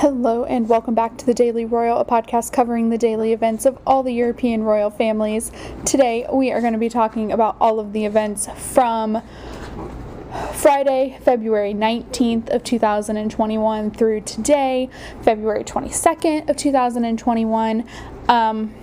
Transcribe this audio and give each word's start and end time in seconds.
Hello, 0.00 0.44
and 0.44 0.68
welcome 0.68 0.94
back 0.94 1.16
to 1.16 1.24
the 1.24 1.32
Daily 1.32 1.64
Royal, 1.64 1.98
a 1.98 2.04
podcast 2.04 2.52
covering 2.52 2.90
the 2.90 2.98
daily 2.98 3.32
events 3.32 3.64
of 3.64 3.78
all 3.86 4.02
the 4.02 4.12
European 4.12 4.62
royal 4.62 4.90
families. 4.90 5.50
Today, 5.86 6.26
we 6.30 6.52
are 6.52 6.60
going 6.60 6.74
to 6.74 6.78
be 6.78 6.90
talking 6.90 7.32
about 7.32 7.56
all 7.62 7.80
of 7.80 7.94
the 7.94 8.04
events 8.04 8.46
from 8.58 9.22
Friday, 10.52 11.18
February 11.22 11.72
19th 11.72 12.50
of 12.50 12.62
2021 12.62 13.90
through 13.90 14.20
today, 14.20 14.90
February 15.22 15.64
22nd 15.64 16.50
of 16.50 16.58
2021. 16.58 17.88
Um, 18.28 18.74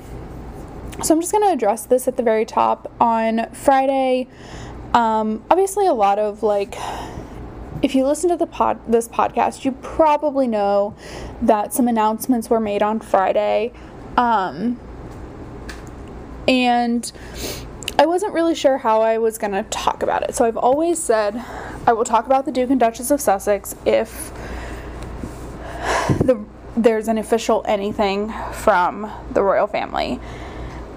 so 1.04 1.14
I'm 1.14 1.22
just 1.22 1.32
going 1.32 1.48
to 1.48 1.54
address 1.54 1.86
this 1.86 2.08
at 2.08 2.18
the 2.18 2.24
very 2.24 2.44
top. 2.44 2.92
On 3.00 3.52
Friday, 3.52 4.28
um, 4.96 5.44
obviously 5.52 5.86
a 5.86 5.94
lot 5.94 6.18
of 6.18 6.42
like 6.42 6.74
if 7.84 7.94
you 7.94 8.08
listen 8.08 8.30
to 8.30 8.38
the 8.38 8.48
pod 8.48 8.80
this 8.88 9.08
podcast, 9.08 9.66
you 9.66 9.74
probably 9.74 10.48
know 10.48 10.96
that 11.42 11.74
some 11.74 11.88
announcements 11.88 12.50
were 12.50 12.62
made 12.62 12.82
on 12.82 13.00
Friday. 13.00 13.74
Um, 14.16 14.80
and 16.48 17.12
I 18.00 18.06
wasn't 18.06 18.34
really 18.34 18.56
sure 18.56 18.78
how 18.78 19.02
I 19.02 19.18
was 19.18 19.38
going 19.38 19.52
to 19.52 19.64
talk 19.64 20.02
about 20.02 20.24
it. 20.24 20.34
So 20.34 20.46
I've 20.46 20.58
always 20.58 20.98
said 20.98 21.36
I 21.86 21.92
will 21.92 22.06
talk 22.06 22.26
about 22.26 22.46
the 22.46 22.52
Duke 22.52 22.70
and 22.70 22.80
Duchess 22.80 23.12
of 23.12 23.20
Sussex 23.20 23.76
if 23.86 24.32
the 26.24 26.44
there's 26.76 27.08
an 27.08 27.20
official 27.20 27.64
anything 27.68 28.34
from 28.52 29.12
the 29.32 29.44
royal 29.44 29.68
family. 29.68 30.20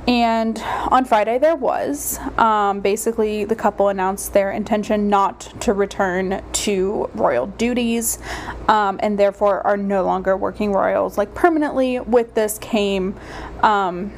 And 0.06 0.59
on 0.88 1.05
Friday, 1.05 1.38
there 1.38 1.56
was. 1.56 2.19
Um, 2.38 2.80
basically, 2.80 3.45
the 3.45 3.56
couple 3.56 3.88
announced 3.88 4.32
their 4.32 4.52
intention 4.52 5.09
not 5.09 5.41
to 5.60 5.73
return 5.73 6.42
to 6.52 7.10
royal 7.15 7.46
duties 7.46 8.20
um, 8.69 9.01
and 9.02 9.19
therefore 9.19 9.66
are 9.66 9.77
no 9.77 10.04
longer 10.04 10.37
working 10.37 10.73
royals 10.73 11.18
like 11.18 11.35
permanently. 11.35 11.98
With 11.98 12.35
this 12.35 12.59
came 12.59 13.16
um, 13.63 14.13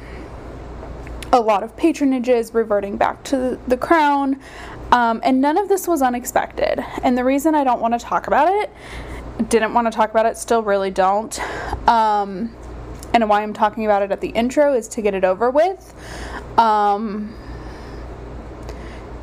a 1.31 1.39
lot 1.39 1.63
of 1.63 1.75
patronages 1.75 2.53
reverting 2.53 2.97
back 2.97 3.23
to 3.25 3.59
the 3.67 3.77
crown. 3.77 4.39
Um, 4.91 5.21
and 5.23 5.41
none 5.41 5.57
of 5.57 5.69
this 5.69 5.87
was 5.87 6.01
unexpected. 6.01 6.83
And 7.03 7.17
the 7.17 7.23
reason 7.23 7.55
I 7.55 7.63
don't 7.63 7.81
want 7.81 7.93
to 7.93 7.99
talk 7.99 8.27
about 8.27 8.47
it, 8.49 8.71
didn't 9.49 9.73
want 9.73 9.87
to 9.87 9.91
talk 9.91 10.11
about 10.11 10.25
it, 10.25 10.37
still 10.37 10.63
really 10.63 10.91
don't 10.91 11.39
um, 11.87 12.53
and 13.13 13.27
why 13.29 13.41
I'm 13.41 13.53
talking 13.53 13.85
about 13.85 14.01
it 14.01 14.11
at 14.11 14.21
the 14.21 14.29
intro 14.29 14.73
is 14.73 14.87
to 14.89 15.01
get 15.01 15.13
it 15.13 15.23
over 15.23 15.49
with. 15.49 15.93
Um, 16.57 17.35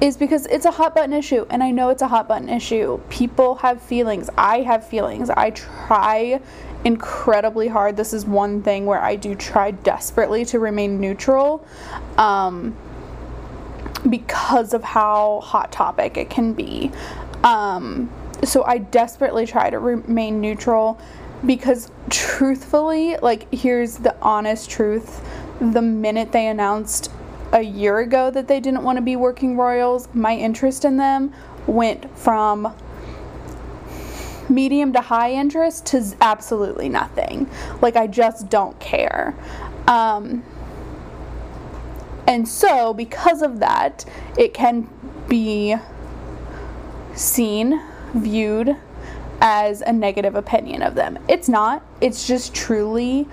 is 0.01 0.17
because 0.17 0.47
it's 0.47 0.67
a 0.67 0.71
hot 0.71 0.95
button 0.95 1.15
issue, 1.15 1.47
and 1.49 1.63
I 1.63 1.71
know 1.71 1.89
it's 1.89 2.03
a 2.03 2.09
hot 2.09 2.29
button 2.29 2.49
issue. 2.49 3.01
People 3.09 3.57
have 3.57 3.81
feelings. 3.81 4.29
I 4.37 4.61
have 4.61 4.87
feelings. 4.87 5.31
I 5.31 5.51
try 5.51 6.41
incredibly 6.85 7.69
hard. 7.69 7.97
This 7.97 8.13
is 8.13 8.27
one 8.27 8.63
thing 8.63 8.85
where 8.87 9.01
I 9.01 9.17
do 9.17 9.35
try 9.35 9.71
desperately 9.71 10.45
to 10.47 10.59
remain 10.59 11.01
neutral 11.01 11.67
um, 12.19 12.77
because 14.09 14.75
of 14.75 14.85
how 14.85 15.41
hot 15.41 15.73
topic 15.73 16.17
it 16.17 16.29
can 16.29 16.53
be. 16.53 16.93
Um, 17.43 18.11
so 18.45 18.65
I 18.65 18.79
desperately 18.79 19.47
try 19.47 19.71
to 19.71 19.79
remain 19.79 20.41
neutral 20.41 21.01
because 21.45 21.91
truthfully, 22.11 23.17
like, 23.19 23.53
here's 23.53 23.99
the 23.99 24.17
honest 24.21 24.71
truth 24.71 25.23
the 25.61 25.83
minute 25.83 26.33
they 26.33 26.47
announced 26.47 27.11
a 27.53 27.63
year 27.63 27.99
ago 27.99 28.31
that 28.31 28.49
they 28.49 28.61
didn't 28.61 28.83
want 28.83 28.97
to 28.97 29.03
be 29.03 29.17
working 29.17 29.57
royals, 29.57 30.09
my 30.13 30.37
interest 30.37 30.85
in 30.85 30.97
them 30.97 31.33
went 31.67 32.17
from 32.19 32.75
medium 34.49 34.93
to 34.93 35.01
high 35.01 35.33
interest 35.33 35.87
to 35.87 36.17
absolutely 36.21 36.89
nothing. 36.89 37.49
Like, 37.81 37.97
I 37.97 38.07
just 38.07 38.49
don't 38.49 38.79
care. 38.81 39.35
Um, 39.87 40.45
and 42.27 42.47
so, 42.47 42.93
because 42.93 43.43
of 43.43 43.61
that, 43.61 44.05
it 44.37 44.53
can 44.53 44.89
be 45.29 45.77
seen, 47.15 47.81
viewed, 48.15 48.77
as 49.41 49.83
a 49.83 49.93
negative 49.93 50.35
opinion 50.35 50.83
of 50.83 50.95
them. 50.95 51.19
It's 51.29 51.49
not. 51.49 51.83
It's 52.01 52.27
just 52.27 52.55
truly 52.55 53.27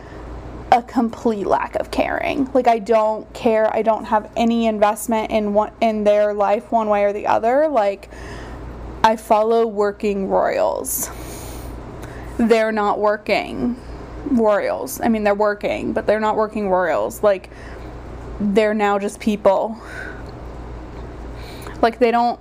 a 0.71 0.81
complete 0.81 1.45
lack 1.45 1.75
of 1.75 1.91
caring. 1.91 2.51
Like 2.53 2.67
I 2.67 2.79
don't 2.79 3.31
care. 3.33 3.73
I 3.73 3.83
don't 3.83 4.05
have 4.05 4.31
any 4.35 4.65
investment 4.65 5.31
in 5.31 5.53
one 5.53 5.71
in 5.81 6.03
their 6.03 6.33
life 6.33 6.71
one 6.71 6.89
way 6.89 7.03
or 7.03 7.13
the 7.13 7.27
other. 7.27 7.67
Like 7.67 8.09
I 9.03 9.15
follow 9.15 9.67
working 9.67 10.29
royals. 10.29 11.09
They're 12.37 12.71
not 12.71 12.99
working 12.99 13.79
royals. 14.25 14.99
I 15.01 15.09
mean, 15.09 15.23
they're 15.23 15.35
working, 15.35 15.93
but 15.93 16.07
they're 16.07 16.19
not 16.19 16.35
working 16.35 16.69
royals. 16.69 17.21
Like 17.21 17.49
they're 18.39 18.73
now 18.73 18.97
just 18.97 19.19
people. 19.19 19.79
Like 21.81 21.99
they 21.99 22.11
don't 22.11 22.39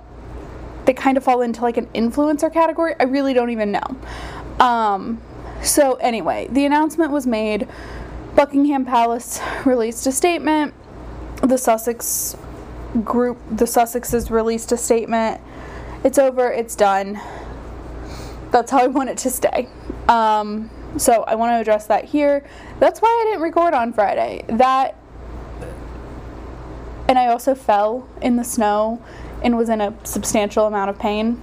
they 0.85 0.93
kind 0.93 1.17
of 1.17 1.23
fall 1.23 1.41
into 1.41 1.61
like 1.61 1.77
an 1.77 1.87
influencer 1.87 2.51
category. 2.51 2.95
I 2.99 3.03
really 3.03 3.33
don't 3.33 3.49
even 3.49 3.71
know. 3.71 3.97
Um, 4.59 5.21
so, 5.63 5.95
anyway, 5.95 6.47
the 6.49 6.65
announcement 6.65 7.11
was 7.11 7.25
made. 7.25 7.67
Buckingham 8.35 8.85
Palace 8.85 9.39
released 9.65 10.05
a 10.07 10.11
statement. 10.11 10.73
The 11.41 11.57
Sussex 11.57 12.35
group, 13.03 13.37
the 13.49 13.65
Sussexes 13.65 14.29
released 14.29 14.71
a 14.71 14.77
statement. 14.77 15.39
It's 16.03 16.19
over, 16.19 16.51
it's 16.51 16.75
done. 16.75 17.19
That's 18.51 18.71
how 18.71 18.79
I 18.79 18.87
want 18.87 19.09
it 19.09 19.17
to 19.19 19.29
stay. 19.29 19.69
Um, 20.09 20.69
so, 20.97 21.23
I 21.23 21.35
want 21.35 21.51
to 21.51 21.61
address 21.61 21.87
that 21.87 22.05
here. 22.05 22.45
That's 22.79 22.99
why 23.01 23.07
I 23.07 23.29
didn't 23.29 23.41
record 23.41 23.73
on 23.73 23.93
Friday. 23.93 24.43
That, 24.47 24.97
and 27.07 27.17
I 27.17 27.27
also 27.27 27.55
fell 27.55 28.07
in 28.21 28.35
the 28.35 28.43
snow 28.43 29.01
and 29.43 29.57
was 29.57 29.69
in 29.69 29.81
a 29.81 29.93
substantial 30.03 30.65
amount 30.65 30.89
of 30.89 30.97
pain. 30.97 31.41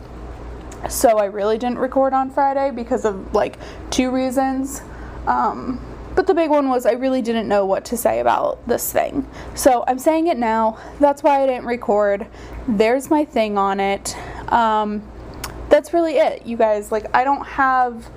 So 0.89 1.19
I 1.19 1.27
really 1.27 1.59
didn't 1.59 1.79
record 1.79 2.13
on 2.15 2.31
Friday 2.31 2.71
because 2.71 3.05
of 3.05 3.35
like 3.35 3.59
two 3.91 4.11
reasons. 4.11 4.83
Um, 5.27 5.85
but 6.15 6.27
the 6.27 6.35
big 6.35 6.51
one 6.51 6.69
was 6.69 6.87
I 6.87 6.93
really 6.93 7.23
didn't 7.23 7.49
know 7.49 7.65
what 7.65 7.85
to 7.87 7.97
say 7.97 8.21
about 8.21 8.67
this 8.67 8.93
thing. 8.93 9.29
So 9.55 9.85
I'm 9.87 9.99
saying 9.99 10.27
it 10.27 10.39
now. 10.39 10.79
That's 10.99 11.23
why 11.23 11.43
I 11.43 11.47
didn't 11.47 11.67
record. 11.67 12.27
There's 12.67 13.11
my 13.11 13.25
thing 13.25 13.57
on 13.59 13.79
it. 13.79 14.17
Um, 14.53 15.03
that's 15.69 15.93
really 15.93 16.17
it, 16.17 16.47
you 16.47 16.57
guys. 16.57 16.91
Like 16.91 17.07
I 17.15 17.25
don't 17.25 17.47
have 17.47 18.11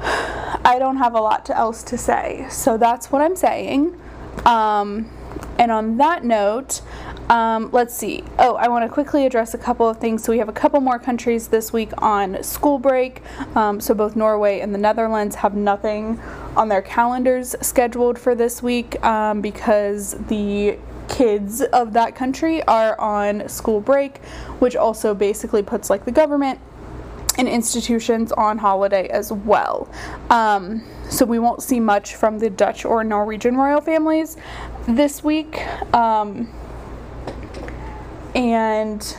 I 0.00 0.76
don't 0.78 0.98
have 0.98 1.14
a 1.14 1.20
lot 1.20 1.50
else 1.50 1.82
to 1.84 1.98
say. 1.98 2.46
So 2.50 2.76
that's 2.76 3.10
what 3.10 3.22
I'm 3.22 3.34
saying. 3.34 4.00
Um, 4.44 5.10
and 5.58 5.72
on 5.72 5.96
that 5.96 6.24
note, 6.24 6.80
um, 7.28 7.68
let's 7.72 7.94
see. 7.94 8.24
Oh, 8.38 8.54
I 8.54 8.68
want 8.68 8.84
to 8.84 8.92
quickly 8.92 9.26
address 9.26 9.54
a 9.54 9.58
couple 9.58 9.88
of 9.88 9.98
things. 9.98 10.24
So 10.24 10.32
we 10.32 10.38
have 10.38 10.48
a 10.48 10.52
couple 10.52 10.80
more 10.80 10.98
countries 10.98 11.48
this 11.48 11.72
week 11.72 11.90
on 11.98 12.42
school 12.42 12.78
break. 12.78 13.22
Um, 13.54 13.80
so 13.80 13.94
both 13.94 14.16
Norway 14.16 14.60
and 14.60 14.74
the 14.74 14.78
Netherlands 14.78 15.36
have 15.36 15.54
nothing 15.54 16.20
on 16.56 16.68
their 16.68 16.82
calendars 16.82 17.54
scheduled 17.60 18.18
for 18.18 18.34
this 18.34 18.62
week 18.62 19.02
um, 19.04 19.40
because 19.40 20.12
the 20.28 20.78
kids 21.08 21.62
of 21.62 21.92
that 21.94 22.14
country 22.14 22.62
are 22.64 22.98
on 23.00 23.48
school 23.48 23.80
break, 23.80 24.18
which 24.58 24.76
also 24.76 25.14
basically 25.14 25.62
puts 25.62 25.90
like 25.90 26.04
the 26.04 26.12
government 26.12 26.60
and 27.38 27.48
institutions 27.48 28.32
on 28.32 28.58
holiday 28.58 29.06
as 29.08 29.32
well. 29.32 29.88
Um, 30.28 30.82
so 31.08 31.24
we 31.24 31.38
won't 31.38 31.62
see 31.62 31.78
much 31.78 32.16
from 32.16 32.38
the 32.38 32.50
Dutch 32.50 32.84
or 32.84 33.04
Norwegian 33.04 33.56
royal 33.56 33.80
families 33.80 34.36
this 34.86 35.22
week. 35.22 35.64
Um, 35.94 36.52
and 38.38 39.16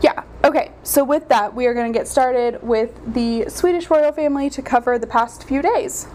yeah, 0.00 0.24
okay, 0.42 0.72
so 0.82 1.04
with 1.04 1.28
that, 1.28 1.54
we 1.54 1.66
are 1.66 1.74
going 1.74 1.92
to 1.92 1.96
get 1.96 2.08
started 2.08 2.60
with 2.62 3.14
the 3.14 3.48
Swedish 3.48 3.88
royal 3.88 4.10
family 4.10 4.50
to 4.50 4.60
cover 4.60 4.98
the 4.98 5.06
past 5.06 5.44
few 5.44 5.62
days. 5.62 6.08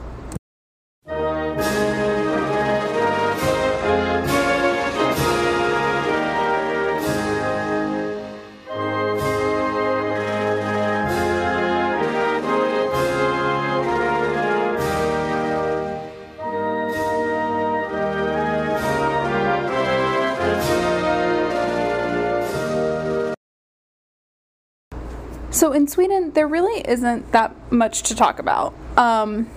So 25.60 25.74
in 25.74 25.90
Sweden, 25.90 26.32
there 26.32 26.48
really 26.48 26.80
isn't 26.88 27.34
that 27.34 27.54
much 27.70 28.04
to 28.04 28.16
talk 28.16 28.40
about. 28.40 28.74
Um, 28.96 29.50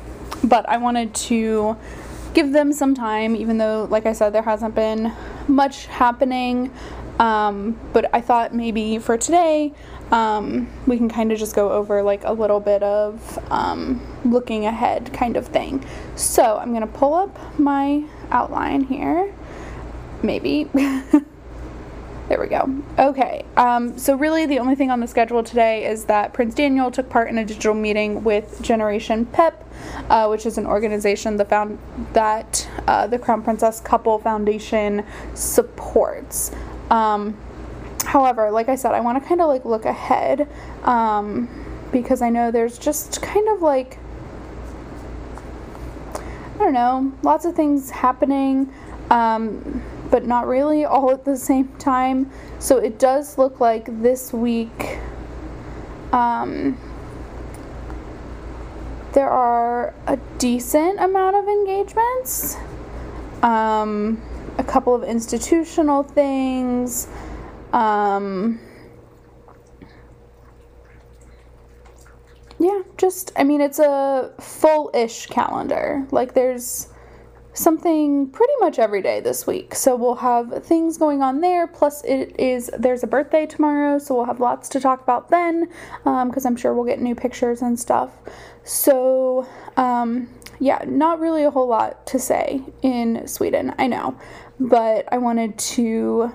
but 0.43 0.69
I 0.69 0.79
wanted 0.79 1.15
to 1.31 1.77
give 2.35 2.51
them 2.51 2.73
some 2.73 2.93
time, 2.93 3.37
even 3.37 3.59
though, 3.59 3.87
like 3.89 4.05
I 4.05 4.13
said, 4.13 4.31
there 4.31 4.43
hasn't 4.43 4.75
been 4.75 5.13
much 5.47 5.87
happening. 5.87 6.73
Um, 7.21 7.79
but 7.93 8.13
I 8.13 8.21
thought 8.21 8.53
maybe 8.53 8.99
for 8.99 9.17
today, 9.17 9.75
um, 10.11 10.69
we 10.89 10.97
can 10.97 11.09
kind 11.09 11.31
of 11.31 11.39
just 11.39 11.55
go 11.55 11.71
over 11.71 12.03
like 12.03 12.25
a 12.25 12.33
little 12.33 12.59
bit 12.59 12.83
of 12.83 13.39
um, 13.53 14.05
looking 14.25 14.67
ahead 14.67 15.13
kind 15.13 15.37
of 15.37 15.47
thing. 15.47 15.87
So 16.17 16.59
I'm 16.59 16.71
going 16.71 16.81
to 16.81 16.99
pull 16.99 17.15
up 17.15 17.39
my 17.61 18.03
outline 18.33 18.83
here. 18.83 19.33
Maybe. 20.21 20.69
There 22.33 22.41
we 22.41 22.47
go. 22.47 22.83
Okay, 22.99 23.45
um, 23.59 23.99
so 23.99 24.17
really 24.17 24.47
the 24.47 24.59
only 24.59 24.75
thing 24.75 24.91
on 24.91 25.01
the 25.01 25.07
schedule 25.07 25.43
today 25.43 25.85
is 25.85 26.07
that 26.07 26.33
Prince 26.33 26.55
Daniel 26.55 26.91
took 26.91 27.11
part 27.11 27.29
in 27.29 27.37
a 27.37 27.45
digital 27.45 27.75
meeting 27.75 28.25
with 28.25 28.63
Generation 28.63 29.27
PEP, 29.27 29.63
uh, 30.09 30.29
which 30.29 30.47
is 30.47 30.57
an 30.57 30.65
organization 30.65 31.37
that 31.37 31.51
found 31.51 31.79
that 32.15 32.67
uh, 32.89 33.07
the 33.07 33.19
Crown 33.19 33.43
Princess 33.43 33.83
Couple 33.83 34.19
Foundation 34.19 35.05
supports. 35.35 36.53
Um, 36.89 37.37
however, 38.07 38.51
like 38.51 38.71
I 38.71 38.77
said, 38.77 38.93
I 38.93 39.01
want 39.01 39.23
to 39.23 39.29
kind 39.29 39.43
of 39.43 39.49
like 39.49 39.67
look 39.67 39.85
ahead 39.85 40.49
um, 40.85 41.51
because 41.93 42.23
I 42.23 42.31
know 42.31 42.51
there's 42.51 42.79
just 42.79 43.21
kind 43.21 43.47
of 43.51 43.61
like 43.61 43.99
I 46.55 46.65
don't 46.65 46.73
know, 46.73 47.13
lots 47.23 47.45
of 47.45 47.55
things 47.55 47.91
happening. 47.91 48.73
Um, 49.11 49.83
but 50.13 50.27
not 50.27 50.47
really 50.47 50.85
all 50.85 51.11
at 51.11 51.25
the 51.25 51.37
same 51.37 51.67
time. 51.79 52.31
So 52.61 52.77
it 52.77 53.01
does 53.01 53.39
look 53.39 53.59
like 53.59 53.87
this 54.03 54.33
week 54.33 55.01
um, 56.13 56.79
there 59.13 59.31
are 59.31 59.95
a 60.07 60.19
decent 60.39 61.01
amount 61.01 61.37
of 61.37 61.49
engagements, 61.49 62.57
um, 63.43 64.21
a 64.59 64.65
couple 64.65 64.95
of 64.95 65.03
institutional 65.03 66.03
things. 66.03 67.09
Um, 67.73 68.61
yeah, 72.59 72.83
just, 72.99 73.33
I 73.37 73.45
mean, 73.45 73.63
it's 73.63 73.79
a 73.79 74.33
full 74.39 74.91
ish 74.95 75.27
calendar. 75.27 76.07
Like, 76.11 76.35
there's 76.35 76.89
something 77.55 78.29
pretty 78.31 78.53
much 78.61 78.79
every 78.79 79.03
day 79.03 79.21
this 79.21 79.47
week. 79.47 79.75
So 79.75 79.95
we'll 79.95 80.17
have 80.17 80.65
things 80.65 80.97
going 80.97 81.23
on 81.23 81.41
there. 81.41 81.67
Plus, 81.67 82.03
it 82.05 82.39
is 82.39 82.71
there's 82.79 83.03
a 83.03 83.07
birthday 83.07 83.47
tomorrow, 83.47 83.99
so 83.99 84.15
we'll 84.15 84.25
have 84.25 84.41
lots 84.41 84.69
to 84.71 84.81
talk 84.81 85.03
about 85.03 85.29
then 85.29 85.69
because 86.05 86.47
um, 86.47 86.53
I'm 86.53 86.57
sure 86.57 86.75
we'll 86.75 86.87
get 86.87 87.01
new 87.01 87.15
pictures 87.15 87.63
and 87.63 87.79
stuff. 87.79 88.11
So, 88.65 89.47
um, 89.77 90.29
yeah, 90.61 90.85
not 90.87 91.21
really 91.21 91.45
a 91.45 91.51
whole 91.51 91.69
lot 91.69 92.07
to 92.09 92.19
say 92.19 92.63
in 92.83 93.27
Sweden, 93.27 93.75
I 93.79 93.87
know, 93.89 94.19
but 94.61 95.09
I 95.11 95.19
wanted 95.19 95.59
to 95.59 96.33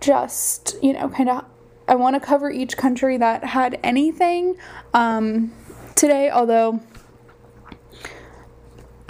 just, 0.00 0.76
you 0.82 0.92
know, 0.92 1.08
kind 1.08 1.28
of. 1.28 1.44
I 1.88 1.96
want 1.96 2.14
to 2.14 2.20
cover 2.20 2.48
each 2.48 2.76
country 2.76 3.18
that 3.18 3.44
had 3.44 3.78
anything 3.82 4.56
um, 4.94 5.52
today, 5.96 6.30
although 6.30 6.80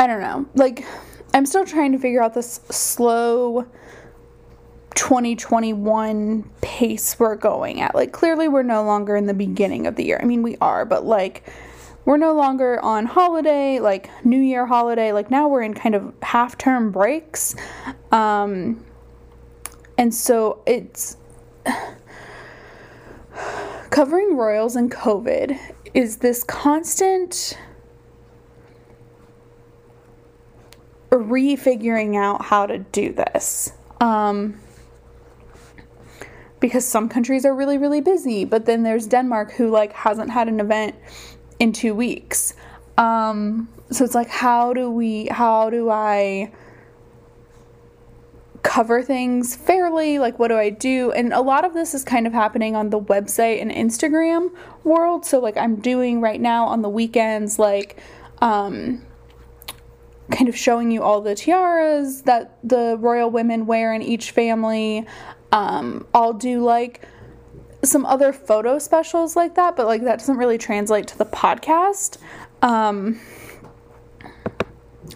I 0.03 0.09
don't 0.09 0.21
know. 0.21 0.47
Like, 0.57 0.85
I'm 1.33 1.47
still 1.47 1.65
trying 1.65 1.93
to 1.93 1.99
figure 1.99 2.21
out 2.21 2.35
this 2.35 2.59
slow 2.71 3.65
2021 4.97 6.51
pace 6.61 7.21
we're 7.21 7.37
going 7.37 7.81
at. 7.81 7.95
Like, 7.95 8.11
clearly, 8.11 8.49
we're 8.49 8.65
no 8.65 8.83
longer 8.83 9.15
in 9.15 9.27
the 9.27 9.35
beginning 9.35 9.87
of 9.87 9.95
the 9.95 10.05
year. 10.05 10.19
I 10.21 10.25
mean, 10.25 10.43
we 10.43 10.57
are, 10.61 10.85
but 10.85 11.05
like, 11.07 11.49
we're 12.05 12.17
no 12.17 12.35
longer 12.35 12.81
on 12.81 13.07
holiday, 13.07 13.79
like 13.79 14.11
New 14.25 14.41
Year 14.41 14.67
holiday. 14.67 15.13
Like, 15.13 15.31
now 15.31 15.47
we're 15.47 15.63
in 15.63 15.73
kind 15.73 15.95
of 15.95 16.13
half 16.21 16.59
term 16.59 16.91
breaks. 16.91 17.55
Um, 18.11 18.85
and 19.97 20.13
so 20.13 20.65
it's 20.67 21.17
covering 23.91 24.37
royals 24.37 24.75
and 24.75 24.91
COVID 24.91 25.57
is 25.95 26.17
this 26.17 26.43
constant 26.43 27.57
refiguring 31.19 32.17
out 32.17 32.45
how 32.45 32.67
to 32.67 32.79
do 32.79 33.13
this. 33.13 33.73
Um, 34.01 34.61
because 36.61 36.87
some 36.87 37.09
countries 37.09 37.45
are 37.45 37.55
really 37.55 37.79
really 37.79 38.01
busy, 38.01 38.45
but 38.45 38.67
then 38.67 38.83
there's 38.83 39.07
Denmark 39.07 39.53
who 39.53 39.69
like 39.71 39.93
hasn't 39.93 40.31
had 40.31 40.49
an 40.49 40.61
event 40.61 40.95
in 41.59 41.73
2 41.73 41.95
weeks. 41.95 42.55
Um, 42.99 43.69
so 43.91 44.05
it's 44.05 44.15
like 44.15 44.29
how 44.29 44.73
do 44.73 44.91
we 44.91 45.27
how 45.27 45.71
do 45.71 45.91
I 45.91 46.53
cover 48.63 49.03
things 49.03 49.57
fairly 49.57 50.21
like 50.21 50.39
what 50.39 50.49
do 50.49 50.57
i 50.57 50.71
do 50.71 51.11
and 51.13 51.33
a 51.33 51.41
lot 51.41 51.65
of 51.65 51.75
this 51.75 51.95
is 51.95 52.05
kind 52.05 52.29
of 52.29 52.33
happening 52.33 52.77
on 52.77 52.91
the 52.91 53.01
website 53.01 53.61
and 53.61 53.73
instagram 53.73 54.51
world 54.85 55.27
so 55.27 55.41
like 55.41 55.57
i'm 55.57 55.77
doing 55.77 56.21
right 56.21 56.41
now 56.41 56.65
on 56.67 56.81
the 56.81 56.89
weekends 56.89 57.59
like 57.59 57.99
um 58.41 59.03
kind 60.31 60.49
of 60.49 60.57
showing 60.57 60.91
you 60.91 61.03
all 61.03 61.21
the 61.21 61.35
tiaras 61.35 62.23
that 62.23 62.59
the 62.63 62.97
royal 63.01 63.31
women 63.31 63.67
wear 63.67 63.93
in 63.93 64.03
each 64.03 64.31
family. 64.31 65.07
Um, 65.51 66.07
I'll 66.15 66.33
do 66.33 66.65
like 66.65 67.07
some 67.85 68.07
other 68.07 68.33
photo 68.33 68.79
specials 68.79 69.37
like 69.37 69.57
that, 69.57 69.77
but 69.77 69.87
like 69.87 70.03
that 70.05 70.21
doesn't 70.21 70.37
really 70.37 70.59
translate 70.59 71.09
to 71.09 71.19
the 71.19 71.27
podcast. 71.27 72.19
Um, 72.63 73.21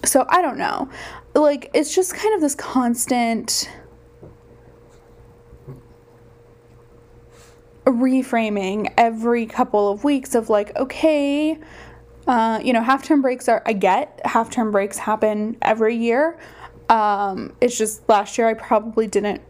so 0.04 0.26
I 0.28 0.42
don't 0.42 0.58
know. 0.58 0.90
Like 1.34 1.70
it's 1.74 1.94
just 1.94 2.14
kind 2.14 2.34
of 2.34 2.40
this 2.40 2.54
constant 2.54 3.70
reframing 7.84 8.92
every 8.96 9.46
couple 9.46 9.90
of 9.90 10.02
weeks 10.02 10.34
of 10.34 10.50
like, 10.50 10.74
okay, 10.76 11.58
uh, 12.26 12.60
you 12.62 12.72
know, 12.72 12.82
half 12.82 13.04
term 13.04 13.22
breaks 13.22 13.48
are, 13.48 13.62
I 13.66 13.72
get 13.72 14.20
half 14.24 14.50
term 14.50 14.72
breaks 14.72 14.98
happen 14.98 15.56
every 15.62 15.96
year. 15.96 16.38
Um, 16.88 17.54
it's 17.60 17.76
just 17.76 18.08
last 18.08 18.38
year 18.38 18.48
I 18.48 18.54
probably 18.54 19.06
didn't 19.06 19.42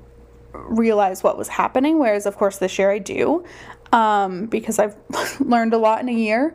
realize 0.53 1.23
what 1.23 1.37
was 1.37 1.49
happening, 1.49 1.99
whereas, 1.99 2.27
of 2.27 2.37
course, 2.37 2.59
this 2.59 2.79
year 2.79 2.91
I 2.91 2.99
do 2.99 3.45
um, 3.93 4.47
because 4.47 4.79
I've 4.79 4.97
learned 5.41 5.75
a 5.75 5.79
lot 5.79 6.01
in 6.01 6.09
a 6.09 6.13
year. 6.13 6.55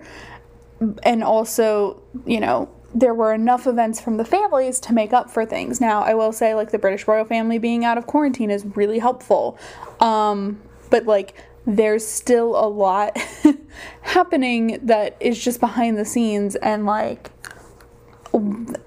And 1.03 1.23
also, 1.23 2.01
you 2.25 2.39
know, 2.39 2.69
there 2.93 3.13
were 3.13 3.33
enough 3.33 3.67
events 3.67 4.01
from 4.01 4.17
the 4.17 4.25
families 4.25 4.79
to 4.81 4.93
make 4.93 5.13
up 5.13 5.29
for 5.29 5.45
things. 5.45 5.79
Now, 5.79 6.01
I 6.01 6.13
will 6.13 6.31
say, 6.31 6.55
like, 6.55 6.71
the 6.71 6.79
British 6.79 7.07
royal 7.07 7.25
family 7.25 7.57
being 7.57 7.85
out 7.85 7.97
of 7.97 8.07
quarantine 8.07 8.49
is 8.51 8.65
really 8.75 8.99
helpful. 8.99 9.57
Um, 9.99 10.59
but, 10.89 11.05
like, 11.05 11.35
there's 11.65 12.05
still 12.05 12.55
a 12.57 12.67
lot 12.67 13.17
happening 14.01 14.79
that 14.83 15.15
is 15.19 15.41
just 15.41 15.59
behind 15.59 15.97
the 15.97 16.05
scenes 16.05 16.55
and 16.55 16.85
like 16.85 17.31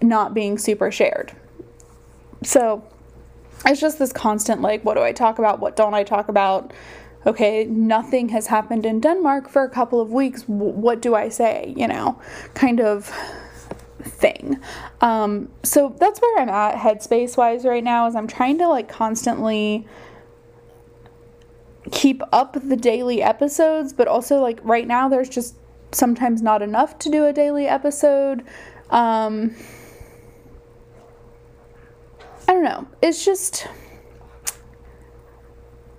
not 0.02 0.34
being 0.34 0.58
super 0.58 0.90
shared. 0.90 1.32
So 2.42 2.84
it's 3.64 3.80
just 3.80 3.98
this 3.98 4.12
constant 4.12 4.60
like, 4.60 4.84
what 4.84 4.94
do 4.94 5.02
I 5.02 5.12
talk 5.12 5.38
about? 5.38 5.60
What 5.60 5.76
don't 5.76 5.94
I 5.94 6.02
talk 6.02 6.28
about? 6.28 6.72
Okay, 7.26 7.64
nothing 7.64 8.28
has 8.30 8.48
happened 8.48 8.84
in 8.84 9.00
Denmark 9.00 9.48
for 9.48 9.62
a 9.62 9.70
couple 9.70 10.00
of 10.00 10.10
weeks. 10.10 10.42
what 10.46 11.00
do 11.00 11.14
I 11.14 11.30
say? 11.30 11.72
You 11.76 11.88
know, 11.88 12.20
kind 12.52 12.80
of 12.80 13.10
thing. 14.02 14.60
Um, 15.00 15.48
so 15.62 15.96
that's 15.98 16.20
where 16.20 16.42
I'm 16.42 16.50
at 16.50 16.76
headspace 16.76 17.36
wise 17.38 17.64
right 17.64 17.82
now 17.82 18.06
is 18.06 18.14
I'm 18.14 18.26
trying 18.26 18.58
to 18.58 18.68
like 18.68 18.88
constantly 18.88 19.86
keep 21.90 22.22
up 22.32 22.56
the 22.62 22.76
daily 22.76 23.22
episodes, 23.22 23.92
but 23.92 24.08
also 24.08 24.40
like 24.40 24.60
right 24.62 24.86
now 24.86 25.08
there's 25.08 25.28
just 25.28 25.56
sometimes 25.92 26.42
not 26.42 26.62
enough 26.62 26.98
to 27.00 27.10
do 27.10 27.26
a 27.26 27.32
daily 27.32 27.66
episode. 27.66 28.44
Um 28.90 29.54
I 32.46 32.52
don't 32.52 32.64
know. 32.64 32.86
It's 33.02 33.24
just 33.24 33.66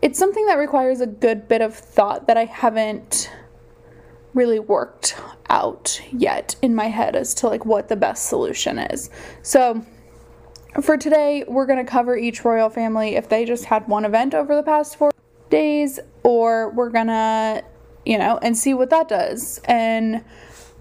it's 0.01 0.19
something 0.19 0.45
that 0.45 0.59
requires 0.59 1.01
a 1.01 1.07
good 1.07 1.47
bit 1.47 1.61
of 1.61 1.73
thought 1.73 2.27
that 2.27 2.37
I 2.37 2.45
haven't 2.45 3.31
really 4.35 4.59
worked 4.59 5.15
out 5.49 5.99
yet 6.11 6.55
in 6.61 6.75
my 6.75 6.87
head 6.87 7.15
as 7.15 7.33
to 7.35 7.47
like 7.47 7.65
what 7.65 7.87
the 7.87 7.95
best 7.95 8.25
solution 8.25 8.77
is. 8.77 9.09
So 9.41 9.83
for 10.81 10.97
today, 10.97 11.45
we're 11.47 11.65
going 11.65 11.83
to 11.83 11.89
cover 11.89 12.17
each 12.17 12.43
royal 12.43 12.69
family 12.69 13.15
if 13.15 13.29
they 13.29 13.45
just 13.45 13.65
had 13.65 13.87
one 13.87 14.05
event 14.05 14.35
over 14.35 14.55
the 14.55 14.63
past 14.63 14.97
4 14.97 15.14
days 15.49 15.99
or 16.23 16.71
we're 16.71 16.89
gonna, 16.89 17.63
you 18.05 18.17
know, 18.17 18.37
and 18.41 18.57
see 18.57 18.73
what 18.73 18.89
that 18.89 19.07
does. 19.07 19.59
And 19.65 20.23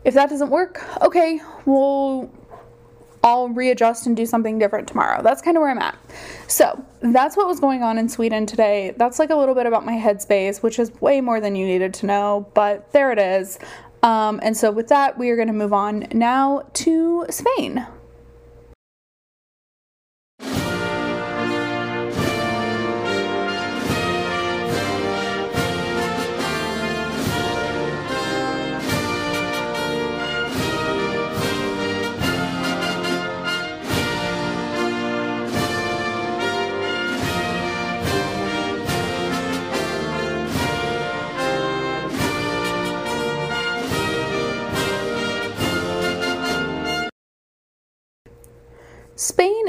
if 0.04 0.14
that 0.14 0.30
doesn't 0.30 0.50
work, 0.50 0.84
okay, 1.02 1.40
we'll 1.64 2.30
I'll 3.24 3.48
readjust 3.48 4.06
and 4.06 4.14
do 4.14 4.26
something 4.26 4.58
different 4.58 4.86
tomorrow. 4.86 5.22
That's 5.22 5.40
kind 5.40 5.56
of 5.56 5.62
where 5.62 5.70
I'm 5.70 5.78
at. 5.78 5.98
So, 6.46 6.84
that's 7.00 7.38
what 7.38 7.46
was 7.46 7.58
going 7.58 7.82
on 7.82 7.96
in 7.96 8.08
Sweden 8.08 8.44
today. 8.44 8.94
That's 8.98 9.18
like 9.18 9.30
a 9.30 9.34
little 9.34 9.54
bit 9.54 9.64
about 9.64 9.84
my 9.86 9.94
headspace, 9.94 10.62
which 10.62 10.78
is 10.78 10.92
way 11.00 11.22
more 11.22 11.40
than 11.40 11.56
you 11.56 11.64
needed 11.64 11.94
to 11.94 12.06
know, 12.06 12.46
but 12.52 12.92
there 12.92 13.12
it 13.12 13.18
is. 13.18 13.58
Um, 14.02 14.40
and 14.42 14.54
so, 14.54 14.70
with 14.70 14.88
that, 14.88 15.16
we 15.16 15.30
are 15.30 15.36
going 15.36 15.48
to 15.48 15.54
move 15.54 15.72
on 15.72 16.06
now 16.12 16.68
to 16.74 17.24
Spain. 17.30 17.86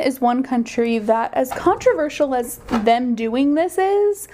Is 0.05 0.21
one 0.21 0.43
country 0.43 0.99
that, 0.99 1.33
as 1.33 1.51
controversial 1.51 2.35
as 2.35 2.57
them 2.69 3.15
doing 3.15 3.55
this 3.55 3.77
is, 3.77 4.27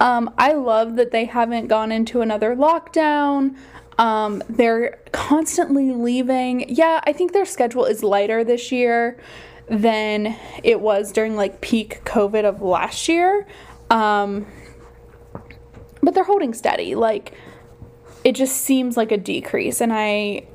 um, 0.00 0.32
I 0.38 0.52
love 0.52 0.96
that 0.96 1.10
they 1.10 1.24
haven't 1.24 1.66
gone 1.66 1.90
into 1.90 2.20
another 2.20 2.54
lockdown. 2.54 3.56
Um, 3.98 4.42
they're 4.48 5.00
constantly 5.10 5.90
leaving. 5.90 6.68
Yeah, 6.68 7.00
I 7.04 7.12
think 7.12 7.32
their 7.32 7.44
schedule 7.44 7.84
is 7.84 8.04
lighter 8.04 8.44
this 8.44 8.70
year 8.70 9.18
than 9.68 10.36
it 10.62 10.80
was 10.80 11.10
during 11.12 11.34
like 11.36 11.60
peak 11.60 12.02
COVID 12.04 12.44
of 12.44 12.62
last 12.62 13.08
year. 13.08 13.46
Um, 13.90 14.46
but 16.00 16.14
they're 16.14 16.24
holding 16.24 16.54
steady. 16.54 16.94
Like, 16.94 17.34
it 18.22 18.32
just 18.32 18.56
seems 18.56 18.96
like 18.96 19.10
a 19.10 19.16
decrease. 19.16 19.80
And 19.80 19.92
I 19.92 20.46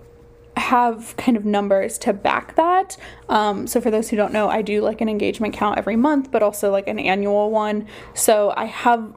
have 0.58 1.16
kind 1.18 1.36
of 1.36 1.46
numbers 1.46 1.98
to 2.00 2.14
back 2.14 2.56
that. 2.56 2.98
Um, 3.30 3.68
so, 3.68 3.82
for 3.82 3.92
those 3.92 4.10
who 4.10 4.18
don't 4.18 4.34
know, 4.34 4.50
I 4.50 4.62
do 4.62 4.82
like 4.82 5.02
an 5.02 5.10
engagement 5.10 5.54
count 5.54 5.78
every 5.78 5.96
month, 5.96 6.32
but 6.32 6.44
also 6.44 6.72
like 6.72 6.88
an 6.88 7.00
annual 7.00 7.50
one. 7.50 7.88
So, 8.14 8.54
I 8.56 8.66
have 8.66 9.14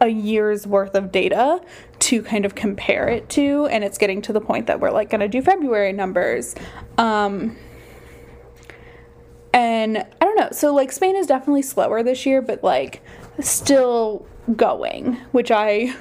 a 0.00 0.08
year's 0.08 0.66
worth 0.66 0.94
of 0.94 1.10
data 1.10 1.60
to 1.98 2.22
kind 2.22 2.44
of 2.44 2.54
compare 2.54 3.08
it 3.08 3.28
to, 3.30 3.66
and 3.66 3.82
it's 3.82 3.98
getting 3.98 4.22
to 4.22 4.32
the 4.32 4.40
point 4.40 4.66
that 4.66 4.80
we're 4.80 4.90
like 4.90 5.10
going 5.10 5.20
to 5.20 5.28
do 5.28 5.42
February 5.42 5.92
numbers. 5.92 6.54
Um, 6.96 7.56
and 9.52 9.98
I 9.98 10.24
don't 10.24 10.36
know. 10.36 10.50
So, 10.52 10.74
like, 10.74 10.92
Spain 10.92 11.16
is 11.16 11.26
definitely 11.26 11.62
slower 11.62 12.02
this 12.02 12.26
year, 12.26 12.42
but 12.42 12.62
like, 12.62 13.02
still 13.40 14.26
going, 14.56 15.14
which 15.32 15.50
I 15.50 15.94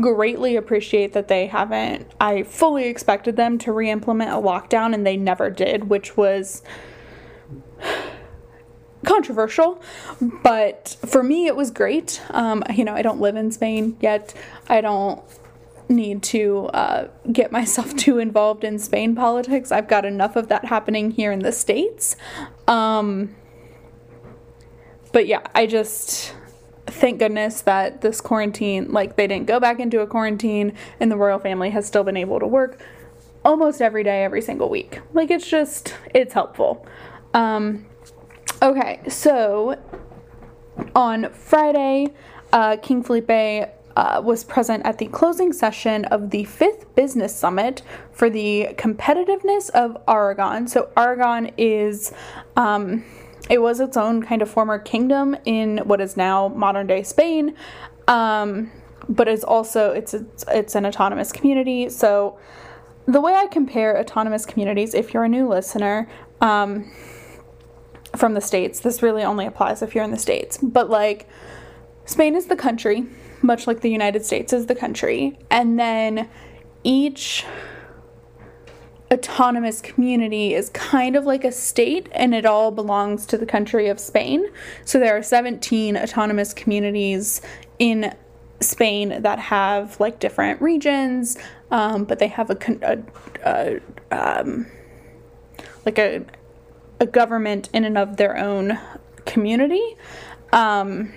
greatly 0.00 0.56
appreciate 0.56 1.12
that 1.12 1.28
they 1.28 1.46
haven't. 1.46 2.10
I 2.20 2.42
fully 2.42 2.86
expected 2.86 3.36
them 3.36 3.58
to 3.58 3.72
re 3.72 3.90
implement 3.90 4.30
a 4.30 4.34
lockdown, 4.34 4.94
and 4.94 5.06
they 5.06 5.16
never 5.16 5.50
did, 5.50 5.88
which 5.88 6.16
was 6.16 6.62
controversial, 9.04 9.80
but 10.42 10.96
for 11.06 11.22
me 11.22 11.46
it 11.46 11.56
was 11.56 11.70
great. 11.70 12.22
Um, 12.30 12.64
you 12.74 12.84
know, 12.84 12.94
I 12.94 13.02
don't 13.02 13.20
live 13.20 13.36
in 13.36 13.52
Spain 13.52 13.96
yet. 14.00 14.34
I 14.68 14.80
don't 14.80 15.22
need 15.88 16.22
to 16.22 16.66
uh, 16.72 17.08
get 17.30 17.52
myself 17.52 17.94
too 17.96 18.18
involved 18.18 18.64
in 18.64 18.78
Spain 18.78 19.14
politics. 19.14 19.70
I've 19.70 19.88
got 19.88 20.04
enough 20.04 20.36
of 20.36 20.48
that 20.48 20.64
happening 20.64 21.10
here 21.10 21.30
in 21.30 21.40
the 21.40 21.52
States. 21.52 22.16
Um, 22.66 23.34
but 25.12 25.26
yeah, 25.26 25.42
I 25.54 25.66
just 25.66 26.34
thank 26.86 27.18
goodness 27.18 27.62
that 27.62 28.00
this 28.00 28.20
quarantine, 28.20 28.92
like, 28.92 29.16
they 29.16 29.26
didn't 29.26 29.46
go 29.46 29.58
back 29.60 29.80
into 29.80 30.00
a 30.00 30.06
quarantine 30.06 30.74
and 31.00 31.10
the 31.10 31.16
royal 31.16 31.38
family 31.38 31.70
has 31.70 31.86
still 31.86 32.04
been 32.04 32.16
able 32.16 32.40
to 32.40 32.46
work 32.46 32.80
almost 33.44 33.82
every 33.82 34.02
day, 34.02 34.24
every 34.24 34.40
single 34.40 34.68
week. 34.68 35.00
Like, 35.12 35.30
it's 35.30 35.48
just, 35.48 35.94
it's 36.14 36.34
helpful. 36.34 36.86
Um, 37.32 37.86
Okay, 38.64 39.00
so 39.08 39.78
on 40.94 41.30
Friday, 41.32 42.14
uh, 42.52 42.78
King 42.78 43.02
Felipe 43.02 43.28
uh, 43.94 44.22
was 44.24 44.42
present 44.42 44.86
at 44.86 44.96
the 44.96 45.06
closing 45.08 45.52
session 45.52 46.06
of 46.06 46.30
the 46.30 46.44
fifth 46.44 46.94
business 46.94 47.36
summit 47.36 47.82
for 48.10 48.30
the 48.30 48.68
competitiveness 48.78 49.68
of 49.70 49.98
Aragon. 50.08 50.66
So, 50.66 50.90
Aragon 50.96 51.50
is. 51.58 52.12
Um, 52.56 53.04
it 53.50 53.60
was 53.60 53.80
its 53.80 53.96
own 53.96 54.22
kind 54.22 54.42
of 54.42 54.50
former 54.50 54.78
kingdom 54.78 55.36
in 55.44 55.78
what 55.78 56.00
is 56.00 56.16
now 56.16 56.48
modern 56.48 56.86
day 56.86 57.02
Spain, 57.02 57.54
um, 58.08 58.70
but 59.08 59.28
it's 59.28 59.44
also 59.44 59.92
it's, 59.92 60.14
it's 60.14 60.44
it's 60.48 60.74
an 60.74 60.86
autonomous 60.86 61.30
community. 61.32 61.88
So 61.90 62.38
the 63.06 63.20
way 63.20 63.34
I 63.34 63.46
compare 63.48 63.98
autonomous 63.98 64.46
communities, 64.46 64.94
if 64.94 65.12
you're 65.12 65.24
a 65.24 65.28
new 65.28 65.46
listener, 65.46 66.08
um, 66.40 66.90
from 68.16 68.34
the 68.34 68.40
States. 68.40 68.80
This 68.80 69.02
really 69.02 69.22
only 69.22 69.46
applies 69.46 69.82
if 69.82 69.94
you're 69.94 70.04
in 70.04 70.10
the 70.10 70.18
States. 70.18 70.58
But 70.62 70.90
like, 70.90 71.28
Spain 72.04 72.34
is 72.34 72.46
the 72.46 72.56
country, 72.56 73.06
much 73.42 73.66
like 73.66 73.80
the 73.80 73.90
United 73.90 74.24
States 74.24 74.52
is 74.52 74.66
the 74.66 74.74
country. 74.74 75.38
And 75.50 75.78
then 75.78 76.28
each 76.82 77.44
autonomous 79.14 79.80
community 79.80 80.54
is 80.54 80.68
kind 80.70 81.16
of 81.16 81.24
like 81.24 81.44
a 81.44 81.52
state 81.52 82.08
and 82.12 82.34
it 82.34 82.44
all 82.44 82.70
belongs 82.70 83.24
to 83.26 83.38
the 83.38 83.46
country 83.46 83.88
of 83.88 83.98
Spain. 83.98 84.46
So 84.84 84.98
there 84.98 85.16
are 85.16 85.22
17 85.22 85.96
autonomous 85.96 86.52
communities 86.52 87.40
in 87.78 88.14
Spain 88.60 89.22
that 89.22 89.38
have 89.38 89.98
like 90.00 90.20
different 90.20 90.60
regions, 90.60 91.38
um, 91.70 92.04
but 92.04 92.18
they 92.18 92.28
have 92.28 92.50
a, 92.50 92.58
a, 92.82 93.80
a 94.10 94.40
um, 94.40 94.66
like 95.86 95.98
a 95.98 96.24
a 97.00 97.06
government 97.06 97.68
in 97.72 97.84
and 97.84 97.98
of 97.98 98.16
their 98.16 98.36
own 98.36 98.78
community. 99.24 99.96
Um, 100.52 101.12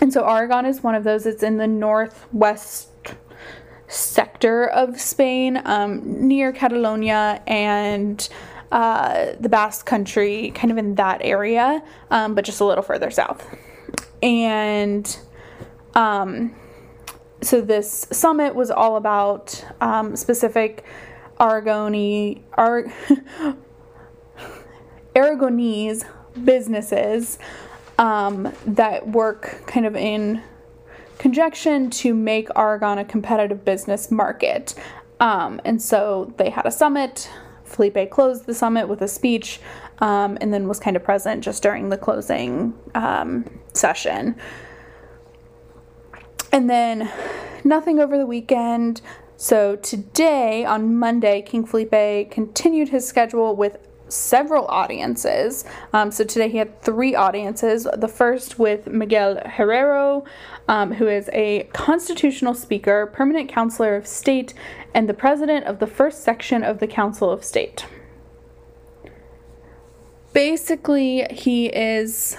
and 0.00 0.12
so 0.12 0.26
Aragon 0.26 0.66
is 0.66 0.82
one 0.82 0.94
of 0.94 1.04
those. 1.04 1.26
It's 1.26 1.42
in 1.42 1.58
the 1.58 1.66
northwest 1.66 2.89
sector 3.90 4.66
of 4.66 5.00
Spain, 5.00 5.60
um, 5.64 6.28
near 6.28 6.52
Catalonia 6.52 7.42
and 7.46 8.28
uh, 8.72 9.32
the 9.40 9.48
Basque 9.48 9.84
Country, 9.84 10.52
kind 10.54 10.70
of 10.70 10.78
in 10.78 10.94
that 10.94 11.20
area, 11.22 11.82
um, 12.10 12.34
but 12.34 12.44
just 12.44 12.60
a 12.60 12.64
little 12.64 12.84
further 12.84 13.10
south. 13.10 13.44
And 14.22 15.18
um, 15.94 16.54
so 17.42 17.60
this 17.60 18.06
summit 18.12 18.54
was 18.54 18.70
all 18.70 18.96
about 18.96 19.64
um, 19.80 20.14
specific 20.14 20.84
Aragoni, 21.38 22.42
Ar- 22.54 22.92
Aragonese 25.16 26.04
businesses 26.44 27.38
um, 27.98 28.52
that 28.66 29.08
work 29.08 29.62
kind 29.66 29.84
of 29.84 29.96
in 29.96 30.42
conjunction 31.20 31.90
to 31.90 32.14
make 32.14 32.48
Aragon 32.56 32.96
a 32.96 33.04
competitive 33.04 33.62
business 33.62 34.10
market. 34.10 34.74
Um, 35.20 35.60
and 35.66 35.80
so 35.80 36.32
they 36.38 36.48
had 36.48 36.64
a 36.64 36.70
summit. 36.70 37.30
Felipe 37.64 38.10
closed 38.10 38.46
the 38.46 38.54
summit 38.54 38.88
with 38.88 39.02
a 39.02 39.06
speech 39.06 39.60
um, 39.98 40.38
and 40.40 40.52
then 40.52 40.66
was 40.66 40.80
kind 40.80 40.96
of 40.96 41.04
present 41.04 41.44
just 41.44 41.62
during 41.62 41.90
the 41.90 41.98
closing 41.98 42.72
um, 42.94 43.44
session. 43.74 44.34
And 46.52 46.70
then 46.70 47.12
nothing 47.64 48.00
over 48.00 48.16
the 48.16 48.26
weekend. 48.26 49.02
So 49.36 49.76
today, 49.76 50.64
on 50.64 50.96
Monday, 50.96 51.42
King 51.42 51.66
Felipe 51.66 52.30
continued 52.30 52.88
his 52.88 53.06
schedule 53.06 53.54
with 53.54 53.76
several 54.12 54.66
audiences. 54.66 55.64
Um, 55.92 56.10
so 56.10 56.24
today 56.24 56.48
he 56.48 56.58
had 56.58 56.80
three 56.82 57.14
audiences. 57.14 57.86
The 57.96 58.08
first 58.08 58.58
with 58.58 58.86
Miguel 58.86 59.36
Herrero, 59.44 60.26
um, 60.68 60.92
who 60.92 61.08
is 61.08 61.30
a 61.32 61.64
constitutional 61.72 62.54
speaker, 62.54 63.06
permanent 63.06 63.48
counselor 63.48 63.96
of 63.96 64.06
state, 64.06 64.54
and 64.94 65.08
the 65.08 65.14
president 65.14 65.66
of 65.66 65.78
the 65.78 65.86
first 65.86 66.22
section 66.22 66.62
of 66.62 66.78
the 66.78 66.86
Council 66.86 67.30
of 67.30 67.44
State. 67.44 67.86
Basically, 70.32 71.26
he 71.30 71.66
is 71.66 72.36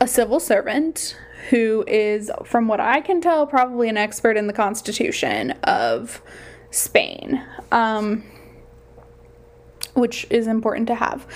a 0.00 0.06
civil 0.06 0.40
servant 0.40 1.16
who 1.50 1.84
is, 1.86 2.30
from 2.44 2.68
what 2.68 2.80
I 2.80 3.00
can 3.00 3.20
tell, 3.20 3.46
probably 3.46 3.88
an 3.88 3.96
expert 3.96 4.36
in 4.36 4.46
the 4.46 4.52
Constitution 4.52 5.52
of 5.62 6.22
Spain. 6.70 7.42
Um, 7.70 8.24
which 9.94 10.26
is 10.30 10.46
important 10.46 10.86
to 10.88 10.94
have. 10.94 11.26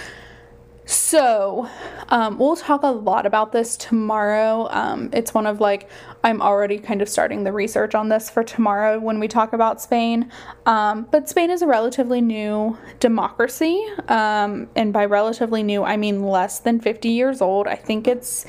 So, 0.90 1.68
um, 2.08 2.38
we'll 2.38 2.56
talk 2.56 2.82
a 2.82 2.90
lot 2.90 3.26
about 3.26 3.52
this 3.52 3.76
tomorrow. 3.76 4.68
Um, 4.70 5.10
it's 5.12 5.34
one 5.34 5.46
of 5.46 5.60
like, 5.60 5.90
I'm 6.24 6.40
already 6.40 6.78
kind 6.78 7.02
of 7.02 7.10
starting 7.10 7.44
the 7.44 7.52
research 7.52 7.94
on 7.94 8.08
this 8.08 8.30
for 8.30 8.42
tomorrow 8.42 8.98
when 8.98 9.20
we 9.20 9.28
talk 9.28 9.52
about 9.52 9.82
Spain. 9.82 10.32
Um, 10.64 11.06
but 11.10 11.28
Spain 11.28 11.50
is 11.50 11.60
a 11.60 11.66
relatively 11.66 12.22
new 12.22 12.78
democracy. 13.00 13.84
Um, 14.08 14.70
and 14.76 14.90
by 14.90 15.04
relatively 15.04 15.62
new, 15.62 15.84
I 15.84 15.98
mean 15.98 16.22
less 16.22 16.60
than 16.60 16.80
50 16.80 17.10
years 17.10 17.42
old. 17.42 17.66
I 17.66 17.74
think 17.74 18.08
it's 18.08 18.46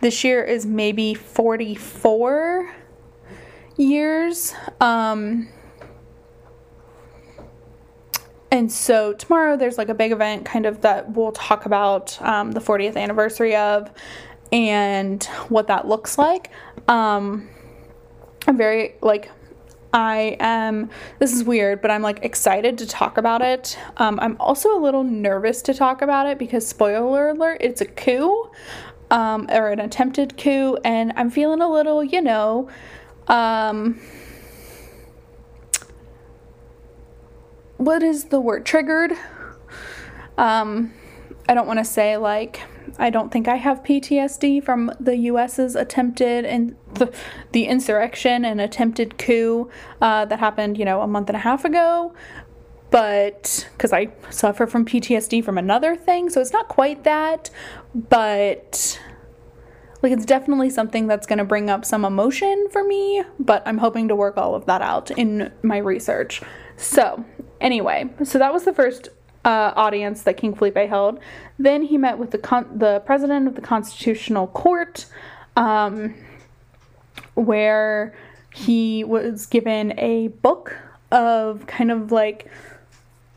this 0.00 0.24
year 0.24 0.42
is 0.42 0.64
maybe 0.64 1.12
44 1.12 2.74
years. 3.76 4.54
Um, 4.80 5.50
and 8.52 8.70
so 8.70 9.14
tomorrow 9.14 9.56
there's 9.56 9.78
like 9.78 9.88
a 9.88 9.94
big 9.94 10.12
event 10.12 10.44
kind 10.44 10.66
of 10.66 10.82
that 10.82 11.16
we'll 11.16 11.32
talk 11.32 11.64
about 11.64 12.20
um, 12.20 12.52
the 12.52 12.60
40th 12.60 12.96
anniversary 12.96 13.56
of 13.56 13.90
and 14.52 15.24
what 15.48 15.68
that 15.68 15.88
looks 15.88 16.18
like. 16.18 16.50
Um, 16.86 17.48
I'm 18.46 18.58
very 18.58 18.96
like 19.00 19.30
I 19.94 20.36
am 20.38 20.90
this 21.18 21.32
is 21.32 21.44
weird, 21.44 21.80
but 21.80 21.90
I'm 21.90 22.02
like 22.02 22.22
excited 22.22 22.76
to 22.78 22.86
talk 22.86 23.16
about 23.16 23.40
it. 23.40 23.78
Um, 23.96 24.20
I'm 24.20 24.36
also 24.38 24.76
a 24.76 24.80
little 24.80 25.02
nervous 25.02 25.62
to 25.62 25.74
talk 25.74 26.02
about 26.02 26.26
it 26.26 26.38
because 26.38 26.66
spoiler 26.68 27.30
alert, 27.30 27.56
it's 27.60 27.80
a 27.80 27.86
coup. 27.86 28.50
Um, 29.10 29.46
or 29.50 29.68
an 29.68 29.78
attempted 29.78 30.38
coup, 30.38 30.78
and 30.84 31.12
I'm 31.16 31.28
feeling 31.28 31.60
a 31.60 31.70
little, 31.70 32.02
you 32.02 32.22
know, 32.22 32.70
um, 33.28 34.00
what 37.84 38.02
is 38.02 38.24
the 38.24 38.40
word 38.40 38.64
triggered 38.64 39.12
um 40.38 40.92
I 41.48 41.54
don't 41.54 41.66
want 41.66 41.78
to 41.78 41.84
say 41.84 42.16
like 42.16 42.62
I 42.98 43.10
don't 43.10 43.30
think 43.32 43.48
I 43.48 43.56
have 43.56 43.82
PTSD 43.82 44.62
from 44.62 44.92
the 45.00 45.16
U.S.'s 45.16 45.74
attempted 45.76 46.44
and 46.44 46.76
the, 46.94 47.12
the 47.52 47.64
insurrection 47.64 48.44
and 48.44 48.60
attempted 48.60 49.18
coup 49.18 49.70
uh, 50.00 50.24
that 50.26 50.38
happened, 50.38 50.78
you 50.78 50.84
know, 50.84 51.00
a 51.00 51.06
month 51.06 51.28
and 51.28 51.36
a 51.36 51.40
half 51.40 51.64
ago. 51.64 52.14
But 52.90 53.68
because 53.72 53.92
I 53.92 54.08
suffer 54.30 54.66
from 54.66 54.84
PTSD 54.84 55.42
from 55.42 55.56
another 55.56 55.96
thing, 55.96 56.28
so 56.28 56.40
it's 56.40 56.52
not 56.52 56.68
quite 56.68 57.04
that, 57.04 57.48
but 57.94 59.00
like 60.02 60.12
it's 60.12 60.26
definitely 60.26 60.68
something 60.68 61.06
that's 61.06 61.26
going 61.26 61.38
to 61.38 61.44
bring 61.44 61.70
up 61.70 61.86
some 61.86 62.04
emotion 62.04 62.66
for 62.70 62.84
me. 62.84 63.22
But 63.38 63.62
I'm 63.66 63.78
hoping 63.78 64.08
to 64.08 64.16
work 64.16 64.36
all 64.36 64.54
of 64.54 64.66
that 64.66 64.82
out 64.82 65.10
in 65.12 65.50
my 65.62 65.78
research. 65.78 66.42
So, 66.76 67.24
anyway, 67.62 68.10
so 68.24 68.38
that 68.38 68.52
was 68.52 68.64
the 68.64 68.72
first 68.72 69.08
uh, 69.44 69.72
audience 69.74 70.22
that 70.22 70.36
King 70.36 70.54
Felipe 70.54 70.76
held. 70.76 71.18
Then 71.58 71.82
he 71.82 71.96
met 71.96 72.18
with 72.18 72.30
the 72.30 72.38
con- 72.38 72.70
the 72.78 73.00
president 73.06 73.48
of 73.48 73.54
the 73.54 73.60
Constitutional 73.60 74.48
Court, 74.48 75.06
um, 75.56 76.14
where 77.34 78.14
he 78.54 79.04
was 79.04 79.46
given 79.46 79.98
a 79.98 80.28
book 80.28 80.76
of 81.10 81.66
kind 81.66 81.90
of 81.90 82.12
like 82.12 82.50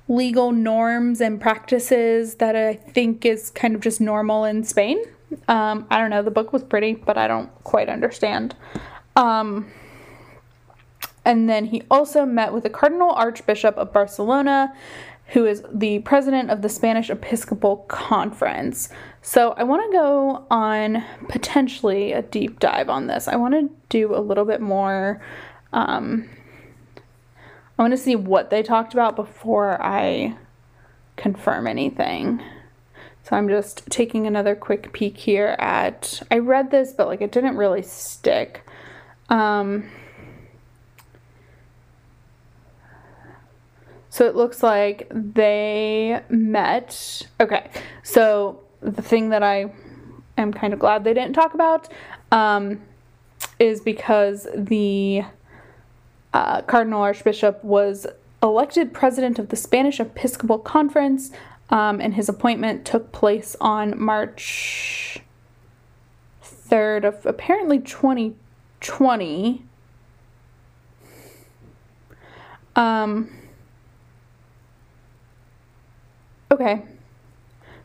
legal 0.07 0.51
norms 0.51 1.19
and 1.21 1.41
practices 1.41 2.35
that 2.35 2.55
I 2.55 2.75
think 2.75 3.25
is 3.25 3.49
kind 3.49 3.73
of 3.75 3.81
just 3.81 3.99
normal 3.99 4.45
in 4.45 4.63
Spain. 4.63 5.03
Um, 5.47 5.87
I 5.89 5.97
don't 5.97 6.09
know. 6.09 6.21
The 6.21 6.31
book 6.31 6.53
was 6.53 6.63
pretty, 6.63 6.93
but 6.93 7.17
I 7.17 7.27
don't 7.27 7.49
quite 7.63 7.89
understand. 7.89 8.55
Um, 9.15 9.71
and 11.25 11.49
then 11.49 11.65
he 11.65 11.83
also 11.89 12.25
met 12.25 12.53
with 12.53 12.63
the 12.63 12.69
Cardinal 12.69 13.11
Archbishop 13.11 13.75
of 13.77 13.91
Barcelona 13.91 14.73
who 15.29 15.45
is 15.45 15.63
the 15.73 15.99
president 15.99 16.51
of 16.51 16.61
the 16.61 16.69
Spanish 16.69 17.09
Episcopal 17.09 17.77
Conference. 17.87 18.89
So 19.21 19.53
I 19.53 19.63
want 19.63 19.83
to 19.91 19.97
go 19.97 20.45
on 20.51 21.03
potentially 21.29 22.11
a 22.11 22.21
deep 22.21 22.59
dive 22.59 22.89
on 22.89 23.07
this. 23.07 23.27
I 23.27 23.35
want 23.35 23.55
to 23.55 23.69
do 23.89 24.15
a 24.15 24.21
little 24.21 24.45
bit 24.45 24.61
more. 24.61 25.21
Um, 25.73 26.29
I 27.77 27.81
want 27.81 27.91
to 27.91 27.97
see 27.97 28.15
what 28.15 28.51
they 28.51 28.61
talked 28.61 28.93
about 28.93 29.15
before 29.15 29.81
I 29.81 30.37
confirm 31.17 31.65
anything. 31.65 32.41
So 33.23 33.35
I'm 33.35 33.49
just 33.49 33.89
taking 33.89 34.27
another 34.27 34.55
quick 34.55 34.93
peek 34.93 35.17
here 35.17 35.55
at. 35.57 36.21
I 36.29 36.37
read 36.37 36.69
this, 36.69 36.93
but 36.93 37.07
like 37.07 37.21
it 37.21 37.31
didn't 37.31 37.57
really 37.57 37.81
stick. 37.81 38.63
Um, 39.29 39.89
So 44.15 44.25
it 44.25 44.33
looks 44.33 44.63
like 44.63 45.11
they 45.11 46.21
met. 46.29 47.27
Okay, 47.41 47.69
so 48.01 48.61
the 48.79 49.01
thing 49.01 49.27
that 49.31 49.43
I 49.43 49.73
am 50.37 50.53
kind 50.53 50.71
of 50.71 50.79
glad 50.79 51.03
they 51.03 51.13
didn't 51.13 51.33
talk 51.33 51.53
about 51.53 51.89
um, 52.31 52.79
is 53.59 53.81
because 53.81 54.47
the 54.55 55.23
uh, 56.33 56.61
Cardinal 56.61 57.01
Archbishop 57.01 57.61
was 57.61 58.07
elected 58.41 58.93
president 58.93 59.37
of 59.37 59.49
the 59.49 59.57
Spanish 59.57 59.99
Episcopal 59.99 60.59
Conference, 60.59 61.31
um, 61.69 61.99
and 61.99 62.13
his 62.13 62.29
appointment 62.29 62.85
took 62.85 63.11
place 63.11 63.57
on 63.59 64.01
March 64.01 65.19
3rd 66.41 67.03
of 67.03 67.25
apparently 67.25 67.79
2020. 67.79 69.65
Um, 72.77 73.41
okay, 76.51 76.83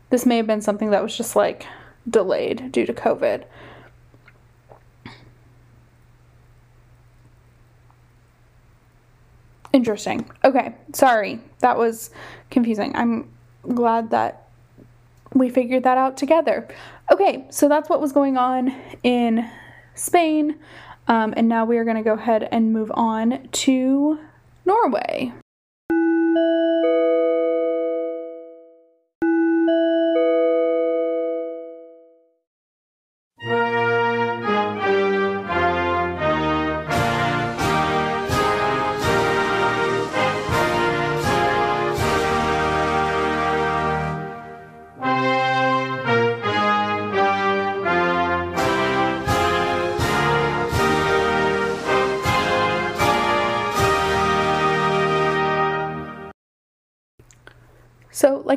this 0.09 0.25
may 0.25 0.37
have 0.37 0.47
been 0.47 0.61
something 0.61 0.91
that 0.91 1.01
was 1.01 1.15
just 1.15 1.35
like 1.35 1.65
delayed 2.09 2.71
due 2.71 2.85
to 2.85 2.93
COVID. 2.93 3.45
Interesting. 9.73 10.29
Okay, 10.43 10.75
sorry. 10.93 11.39
That 11.59 11.77
was 11.77 12.09
confusing. 12.49 12.93
I'm 12.95 13.29
glad 13.73 14.09
that 14.11 14.49
we 15.33 15.49
figured 15.49 15.83
that 15.83 15.97
out 15.97 16.17
together. 16.17 16.67
Okay, 17.11 17.45
so 17.49 17.69
that's 17.69 17.89
what 17.89 18.01
was 18.01 18.11
going 18.11 18.37
on 18.37 18.75
in 19.03 19.49
Spain. 19.95 20.59
Um, 21.07 21.33
and 21.37 21.47
now 21.47 21.65
we 21.65 21.77
are 21.77 21.85
going 21.85 21.97
to 21.97 22.03
go 22.03 22.13
ahead 22.13 22.47
and 22.51 22.73
move 22.73 22.91
on 22.95 23.47
to 23.51 24.19
Norway. 24.65 25.33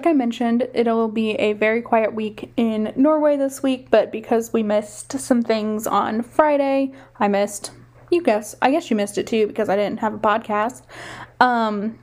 Like 0.05 0.11
I 0.11 0.19
mentioned, 0.19 0.69
it'll 0.75 1.09
be 1.09 1.31
a 1.37 1.55
very 1.55 1.81
quiet 1.81 2.13
week 2.13 2.53
in 2.59 2.93
Norway 2.95 3.39
this 3.39 3.63
week, 3.63 3.89
but 3.91 4.13
because 4.13 4.53
we 4.53 4.63
missed 4.63 5.19
some 5.19 5.41
things 5.41 5.87
on 5.87 6.21
Friday, 6.21 6.93
I 7.19 7.29
missed, 7.29 7.71
you 8.11 8.23
guess, 8.23 8.55
I 8.61 8.71
guess 8.71 8.91
you 8.91 8.97
missed 8.97 9.17
it 9.17 9.27
too 9.27 9.47
because 9.47 9.71
I 9.71 9.77
didn't 9.77 10.01
have 10.01 10.13
a 10.13 10.19
podcast. 10.19 10.83
Um, 11.41 11.99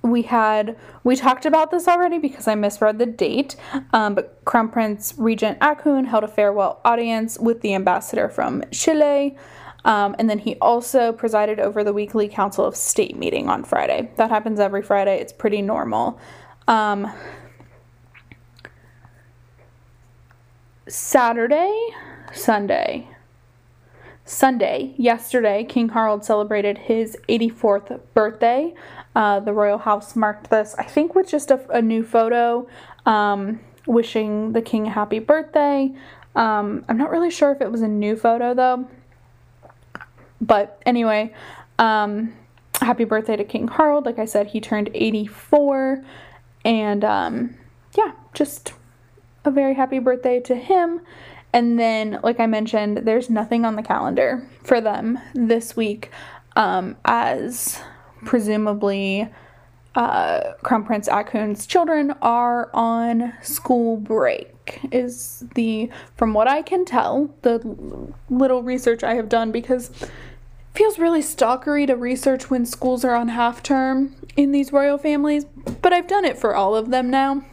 we 0.00 0.22
had 0.22 0.78
we 1.04 1.14
talked 1.14 1.44
about 1.44 1.70
this 1.70 1.86
already 1.86 2.16
because 2.16 2.48
I 2.48 2.54
misread 2.54 2.98
the 2.98 3.04
date. 3.04 3.56
Um, 3.92 4.14
but 4.14 4.40
Crown 4.46 4.70
Prince 4.70 5.12
Regent 5.18 5.58
Haakon 5.60 6.06
held 6.06 6.24
a 6.24 6.28
farewell 6.28 6.80
audience 6.86 7.38
with 7.38 7.60
the 7.60 7.74
ambassador 7.74 8.30
from 8.30 8.64
Chile. 8.72 9.36
Um, 9.84 10.14
and 10.18 10.30
then 10.30 10.38
he 10.38 10.56
also 10.56 11.12
presided 11.12 11.58
over 11.58 11.82
the 11.82 11.92
weekly 11.92 12.28
Council 12.28 12.64
of 12.64 12.76
State 12.76 13.16
meeting 13.16 13.48
on 13.48 13.64
Friday. 13.64 14.10
That 14.16 14.30
happens 14.30 14.60
every 14.60 14.82
Friday. 14.82 15.18
It's 15.20 15.32
pretty 15.32 15.60
normal. 15.62 16.20
Um, 16.68 17.12
Saturday, 20.88 21.88
Sunday. 22.32 23.08
Sunday, 24.24 24.94
yesterday, 24.96 25.64
King 25.64 25.88
Harald 25.88 26.24
celebrated 26.24 26.78
his 26.78 27.16
84th 27.28 28.00
birthday. 28.14 28.72
Uh, 29.16 29.40
the 29.40 29.52
royal 29.52 29.78
house 29.78 30.14
marked 30.14 30.48
this, 30.48 30.74
I 30.78 30.84
think, 30.84 31.14
with 31.14 31.28
just 31.28 31.50
a, 31.50 31.60
a 31.70 31.82
new 31.82 32.04
photo 32.04 32.68
um, 33.04 33.60
wishing 33.86 34.52
the 34.52 34.62
king 34.62 34.86
a 34.86 34.90
happy 34.90 35.18
birthday. 35.18 35.92
Um, 36.34 36.84
I'm 36.88 36.96
not 36.96 37.10
really 37.10 37.30
sure 37.30 37.52
if 37.52 37.60
it 37.60 37.70
was 37.70 37.82
a 37.82 37.88
new 37.88 38.16
photo 38.16 38.54
though. 38.54 38.88
But 40.42 40.82
anyway, 40.84 41.32
um, 41.78 42.34
happy 42.80 43.04
birthday 43.04 43.36
to 43.36 43.44
King 43.44 43.68
Harald. 43.68 44.04
Like 44.04 44.18
I 44.18 44.26
said, 44.26 44.48
he 44.48 44.60
turned 44.60 44.90
84. 44.92 46.04
And 46.64 47.04
um, 47.04 47.56
yeah, 47.96 48.12
just 48.34 48.74
a 49.44 49.50
very 49.50 49.74
happy 49.74 49.98
birthday 49.98 50.40
to 50.40 50.54
him. 50.54 51.00
And 51.52 51.78
then, 51.78 52.18
like 52.22 52.40
I 52.40 52.46
mentioned, 52.46 52.98
there's 52.98 53.28
nothing 53.30 53.64
on 53.64 53.76
the 53.76 53.82
calendar 53.82 54.46
for 54.64 54.80
them 54.80 55.18
this 55.34 55.76
week, 55.76 56.10
um, 56.56 56.96
as 57.04 57.80
presumably 58.24 59.28
uh, 59.94 60.54
Crown 60.62 60.84
Prince 60.84 61.08
Haakon's 61.08 61.66
children 61.66 62.14
are 62.22 62.70
on 62.72 63.34
school 63.42 63.98
break. 63.98 64.48
Is 64.92 65.44
the, 65.54 65.90
from 66.16 66.32
what 66.32 66.48
I 66.48 66.62
can 66.62 66.84
tell, 66.84 67.34
the 67.42 67.58
little 68.30 68.62
research 68.62 69.02
I 69.02 69.14
have 69.14 69.28
done, 69.28 69.50
because 69.52 69.90
feels 70.74 70.98
really 70.98 71.20
stalkery 71.20 71.86
to 71.86 71.96
research 71.96 72.50
when 72.50 72.64
schools 72.64 73.04
are 73.04 73.14
on 73.14 73.28
half 73.28 73.62
term 73.62 74.14
in 74.36 74.52
these 74.52 74.72
royal 74.72 74.98
families, 74.98 75.44
but 75.82 75.92
I've 75.92 76.06
done 76.06 76.24
it 76.24 76.38
for 76.38 76.54
all 76.54 76.74
of 76.74 76.90
them 76.90 77.10
now. 77.10 77.44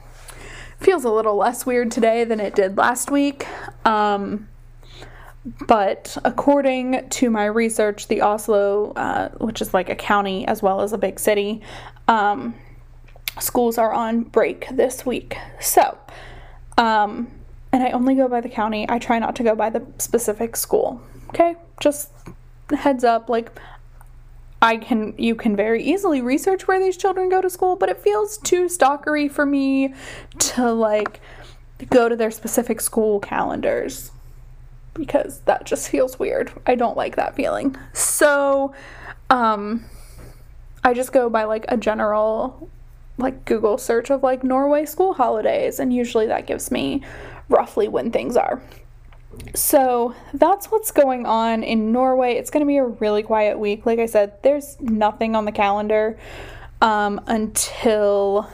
Feels 0.79 1.03
a 1.03 1.12
little 1.12 1.36
less 1.36 1.65
weird 1.65 1.91
today 1.91 2.23
than 2.23 2.39
it 2.39 2.55
did 2.55 2.77
last 2.77 3.12
week. 3.12 3.45
Um, 3.86 4.47
but 5.67 6.17
according 6.23 7.10
to 7.10 7.29
my 7.29 7.45
research, 7.45 8.08
the 8.08 8.21
Oslo, 8.21 8.93
uh, 8.93 9.29
which 9.39 9.62
is 9.62 9.73
like 9.73 9.89
a 9.89 9.95
county 9.95 10.47
as 10.47 10.62
well 10.62 10.82
as 10.82 10.93
a 10.93 10.97
big 10.97 11.19
city, 11.19 11.62
um, 12.08 12.55
schools 13.39 13.77
are 13.77 13.93
on 13.93 14.21
break 14.21 14.67
this 14.71 15.05
week. 15.05 15.38
So, 15.60 15.97
um, 16.77 17.29
and 17.71 17.84
I 17.84 17.91
only 17.91 18.15
go 18.15 18.27
by 18.27 18.41
the 18.41 18.49
county. 18.49 18.86
I 18.89 18.99
try 18.99 19.19
not 19.19 19.36
to 19.38 19.43
go 19.43 19.55
by 19.55 19.69
the 19.69 19.86
specific 19.97 20.55
school. 20.55 21.01
Okay, 21.29 21.55
just 21.79 22.12
heads 22.75 23.03
up 23.03 23.29
like 23.29 23.51
I 24.62 24.77
can 24.77 25.13
you 25.17 25.36
can 25.36 25.55
very 25.55 25.84
easily 25.84 26.21
research 26.21 26.67
where 26.67 26.79
these 26.79 26.97
children 26.97 27.29
go 27.29 27.41
to 27.41 27.49
school, 27.49 27.75
but 27.75 27.89
it 27.89 27.97
feels 28.01 28.38
too 28.38 28.65
stalkery 28.65 29.32
for 29.32 29.45
me 29.45 29.93
to 30.39 30.71
like 30.71 31.21
go 31.89 32.10
to 32.10 32.15
their 32.15 32.32
specific 32.32 32.82
school 32.82 33.19
calendars 33.19 34.12
because 34.93 35.39
that 35.41 35.65
just 35.65 35.89
feels 35.89 36.19
weird. 36.19 36.51
I 36.65 36.75
don't 36.75 36.97
like 36.97 37.15
that 37.15 37.36
feeling. 37.36 37.75
So, 37.93 38.73
um 39.29 39.86
I 40.84 40.93
just 40.93 41.12
go 41.12 41.29
by 41.29 41.43
like 41.45 41.65
a 41.67 41.77
general 41.77 42.69
like 43.17 43.45
Google 43.45 43.77
search 43.77 44.10
of 44.10 44.23
like 44.23 44.43
Norway 44.43 44.86
school 44.86 45.13
holidays 45.13 45.79
and 45.79 45.93
usually 45.93 46.27
that 46.27 46.47
gives 46.47 46.71
me 46.71 47.01
roughly 47.49 47.88
when 47.88 48.12
things 48.12 48.36
are. 48.36 48.62
So 49.56 50.15
that's 50.34 50.67
what's 50.67 50.91
going 50.91 51.25
on 51.25 51.63
in 51.63 51.91
Norway. 51.91 52.34
It's 52.36 52.49
going 52.49 52.62
to 52.62 52.67
be 52.67 52.78
a 52.78 52.86
really 52.86 53.23
quiet 53.23 53.60
week. 53.60 53.86
Like 53.86 53.99
I 53.99 54.06
said, 54.06 54.41
there's 54.43 54.80
nothing 54.80 55.36
on 55.36 55.45
the 55.45 55.52
calendar 55.52 56.17
um, 56.82 57.21
until 57.28 58.49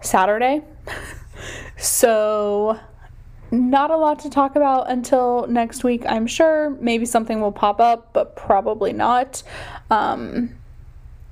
Saturday. 0.00 0.62
so, 1.76 2.78
not 3.50 3.90
a 3.90 3.96
lot 3.96 4.18
to 4.20 4.30
talk 4.30 4.56
about 4.56 4.90
until 4.90 5.46
next 5.46 5.84
week, 5.84 6.04
I'm 6.08 6.26
sure. 6.26 6.70
Maybe 6.80 7.06
something 7.06 7.40
will 7.40 7.52
pop 7.52 7.80
up, 7.80 8.12
but 8.12 8.36
probably 8.36 8.92
not. 8.92 9.42
Um, 9.90 10.54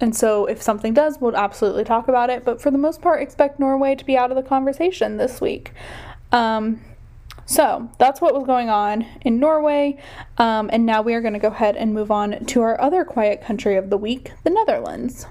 and 0.00 0.14
so, 0.14 0.46
if 0.46 0.60
something 0.62 0.94
does, 0.94 1.18
we'll 1.20 1.36
absolutely 1.36 1.84
talk 1.84 2.08
about 2.08 2.30
it. 2.30 2.44
But 2.44 2.60
for 2.60 2.70
the 2.70 2.78
most 2.78 3.00
part, 3.00 3.22
expect 3.22 3.58
Norway 3.58 3.94
to 3.94 4.04
be 4.04 4.16
out 4.16 4.30
of 4.30 4.36
the 4.36 4.42
conversation 4.42 5.16
this 5.16 5.40
week. 5.40 5.72
Um, 6.32 6.80
so 7.46 7.88
that's 7.98 8.20
what 8.20 8.34
was 8.34 8.44
going 8.44 8.68
on 8.68 9.06
in 9.22 9.38
Norway. 9.38 9.98
Um, 10.36 10.68
and 10.72 10.84
now 10.84 11.00
we 11.00 11.14
are 11.14 11.20
going 11.20 11.32
to 11.32 11.38
go 11.38 11.48
ahead 11.48 11.76
and 11.76 11.94
move 11.94 12.10
on 12.10 12.44
to 12.46 12.62
our 12.62 12.80
other 12.80 13.04
quiet 13.04 13.40
country 13.40 13.76
of 13.76 13.88
the 13.88 13.96
week, 13.96 14.32
the 14.42 14.50
Netherlands. 14.50 15.26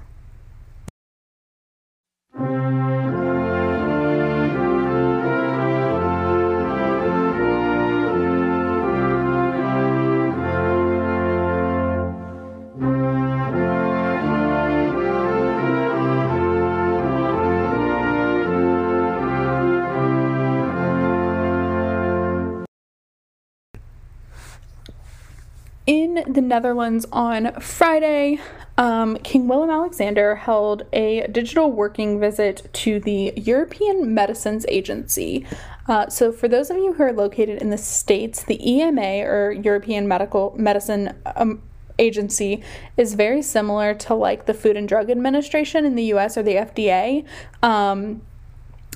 The 26.36 26.42
Netherlands 26.42 27.06
on 27.12 27.58
Friday, 27.60 28.38
um, 28.76 29.16
King 29.16 29.48
Willem 29.48 29.70
Alexander 29.70 30.34
held 30.36 30.84
a 30.92 31.26
digital 31.28 31.72
working 31.72 32.20
visit 32.20 32.68
to 32.74 33.00
the 33.00 33.32
European 33.36 34.12
Medicines 34.14 34.66
Agency. 34.68 35.46
Uh, 35.88 36.08
so, 36.10 36.30
for 36.30 36.46
those 36.46 36.68
of 36.70 36.76
you 36.76 36.92
who 36.92 37.02
are 37.02 37.12
located 37.12 37.62
in 37.62 37.70
the 37.70 37.78
States, 37.78 38.44
the 38.44 38.70
EMA 38.70 39.22
or 39.24 39.50
European 39.50 40.06
Medical 40.06 40.54
Medicine 40.58 41.16
um, 41.36 41.62
Agency 41.98 42.62
is 42.98 43.14
very 43.14 43.40
similar 43.40 43.94
to 43.94 44.14
like 44.14 44.44
the 44.44 44.52
Food 44.52 44.76
and 44.76 44.86
Drug 44.86 45.10
Administration 45.10 45.86
in 45.86 45.94
the 45.94 46.04
US 46.14 46.36
or 46.36 46.42
the 46.42 46.56
FDA, 46.56 47.24
um, 47.62 48.20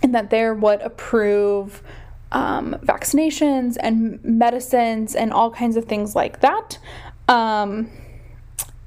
in 0.02 0.12
that 0.12 0.28
they're 0.28 0.54
what 0.54 0.84
approve 0.84 1.82
um, 2.32 2.76
vaccinations 2.84 3.76
and 3.80 4.22
medicines 4.22 5.14
and 5.14 5.32
all 5.32 5.50
kinds 5.50 5.76
of 5.76 5.86
things 5.86 6.14
like 6.14 6.40
that. 6.40 6.78
Um, 7.30 7.88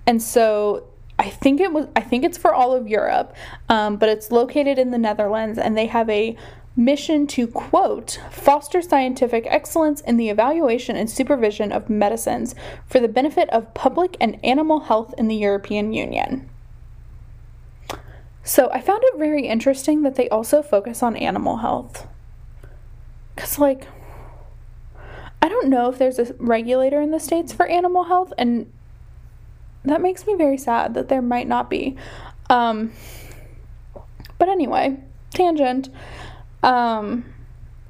and 0.05 0.21
so 0.21 0.83
I 1.17 1.29
think 1.29 1.61
it 1.61 1.71
was 1.71 1.87
I 1.95 2.01
think 2.01 2.25
it's 2.25 2.37
for 2.37 2.53
all 2.53 2.73
of 2.73 2.87
Europe, 2.87 3.33
um, 3.69 3.95
but 3.95 4.09
it's 4.09 4.31
located 4.31 4.77
in 4.77 4.91
the 4.91 4.97
Netherlands, 4.97 5.57
and 5.57 5.77
they 5.77 5.87
have 5.87 6.09
a 6.09 6.35
mission 6.75 7.25
to 7.27 7.47
quote 7.47 8.19
foster 8.31 8.81
scientific 8.81 9.45
excellence 9.47 10.01
in 10.01 10.17
the 10.17 10.29
evaluation 10.29 10.95
and 10.95 11.09
supervision 11.09 11.71
of 11.71 11.89
medicines 11.89 12.53
for 12.85 12.99
the 12.99 13.07
benefit 13.07 13.49
of 13.51 13.73
public 13.73 14.17
and 14.19 14.43
animal 14.43 14.81
health 14.81 15.13
in 15.17 15.27
the 15.27 15.35
European 15.35 15.93
Union. 15.93 16.49
So 18.43 18.69
I 18.71 18.81
found 18.81 19.03
it 19.05 19.17
very 19.17 19.47
interesting 19.47 20.01
that 20.01 20.15
they 20.15 20.27
also 20.27 20.61
focus 20.61 21.01
on 21.01 21.15
animal 21.15 21.57
health. 21.57 22.07
Because, 23.35 23.57
like, 23.57 23.87
I 25.43 25.49
don't 25.49 25.67
know 25.67 25.89
if 25.89 25.97
there's 25.97 26.19
a 26.19 26.33
regulator 26.39 27.01
in 27.01 27.11
the 27.11 27.19
States 27.19 27.51
for 27.51 27.65
animal 27.65 28.05
health, 28.05 28.31
and 28.37 28.71
that 29.83 29.99
makes 29.99 30.25
me 30.25 30.35
very 30.35 30.57
sad 30.57 30.93
that 30.93 31.09
there 31.09 31.21
might 31.21 31.49
not 31.49 31.69
be. 31.69 31.97
Um, 32.49 32.93
but 34.39 34.47
anyway, 34.47 34.97
tangent. 35.31 35.89
Um, 36.63 37.25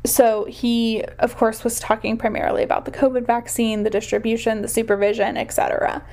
so 0.04 0.46
he, 0.46 1.04
of 1.20 1.38
course, 1.38 1.64
was 1.64 1.80
talking 1.80 2.18
primarily 2.18 2.64
about 2.64 2.86
the 2.86 2.92
COVID 2.92 3.28
vaccine, 3.28 3.84
the 3.84 3.92
distribution, 3.92 4.64
the 4.64 4.68
supervision, 4.68 5.38
etc. 5.38 6.04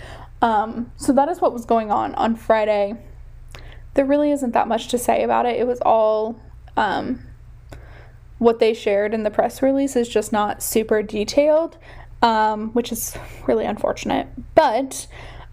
Um, 0.42 0.92
so 0.96 1.11
that 1.14 1.31
is 1.31 1.40
what 1.40 1.55
was 1.55 1.64
going 1.64 1.90
on 1.90 2.14
on 2.16 2.37
Friday. 2.37 3.03
There 3.94 4.05
really 4.05 4.31
isn't 4.31 4.53
that 4.53 4.68
much 4.68 4.88
to 4.88 4.98
say 4.98 5.22
about 5.22 5.46
it. 5.46 5.59
It 5.59 5.66
was 5.66 5.81
all 5.81 6.38
um, 6.76 7.26
what 8.40 8.59
they 8.59 8.72
shared 8.72 9.12
in 9.12 9.22
the 9.22 9.31
press 9.31 9.62
release 9.62 9.94
is 9.94 10.09
just 10.09 10.33
not 10.33 10.62
super 10.62 11.03
detailed, 11.03 11.76
um, 12.22 12.70
which 12.70 12.90
is 12.90 13.14
really 13.46 13.66
unfortunate. 13.66 14.29
But 14.55 15.07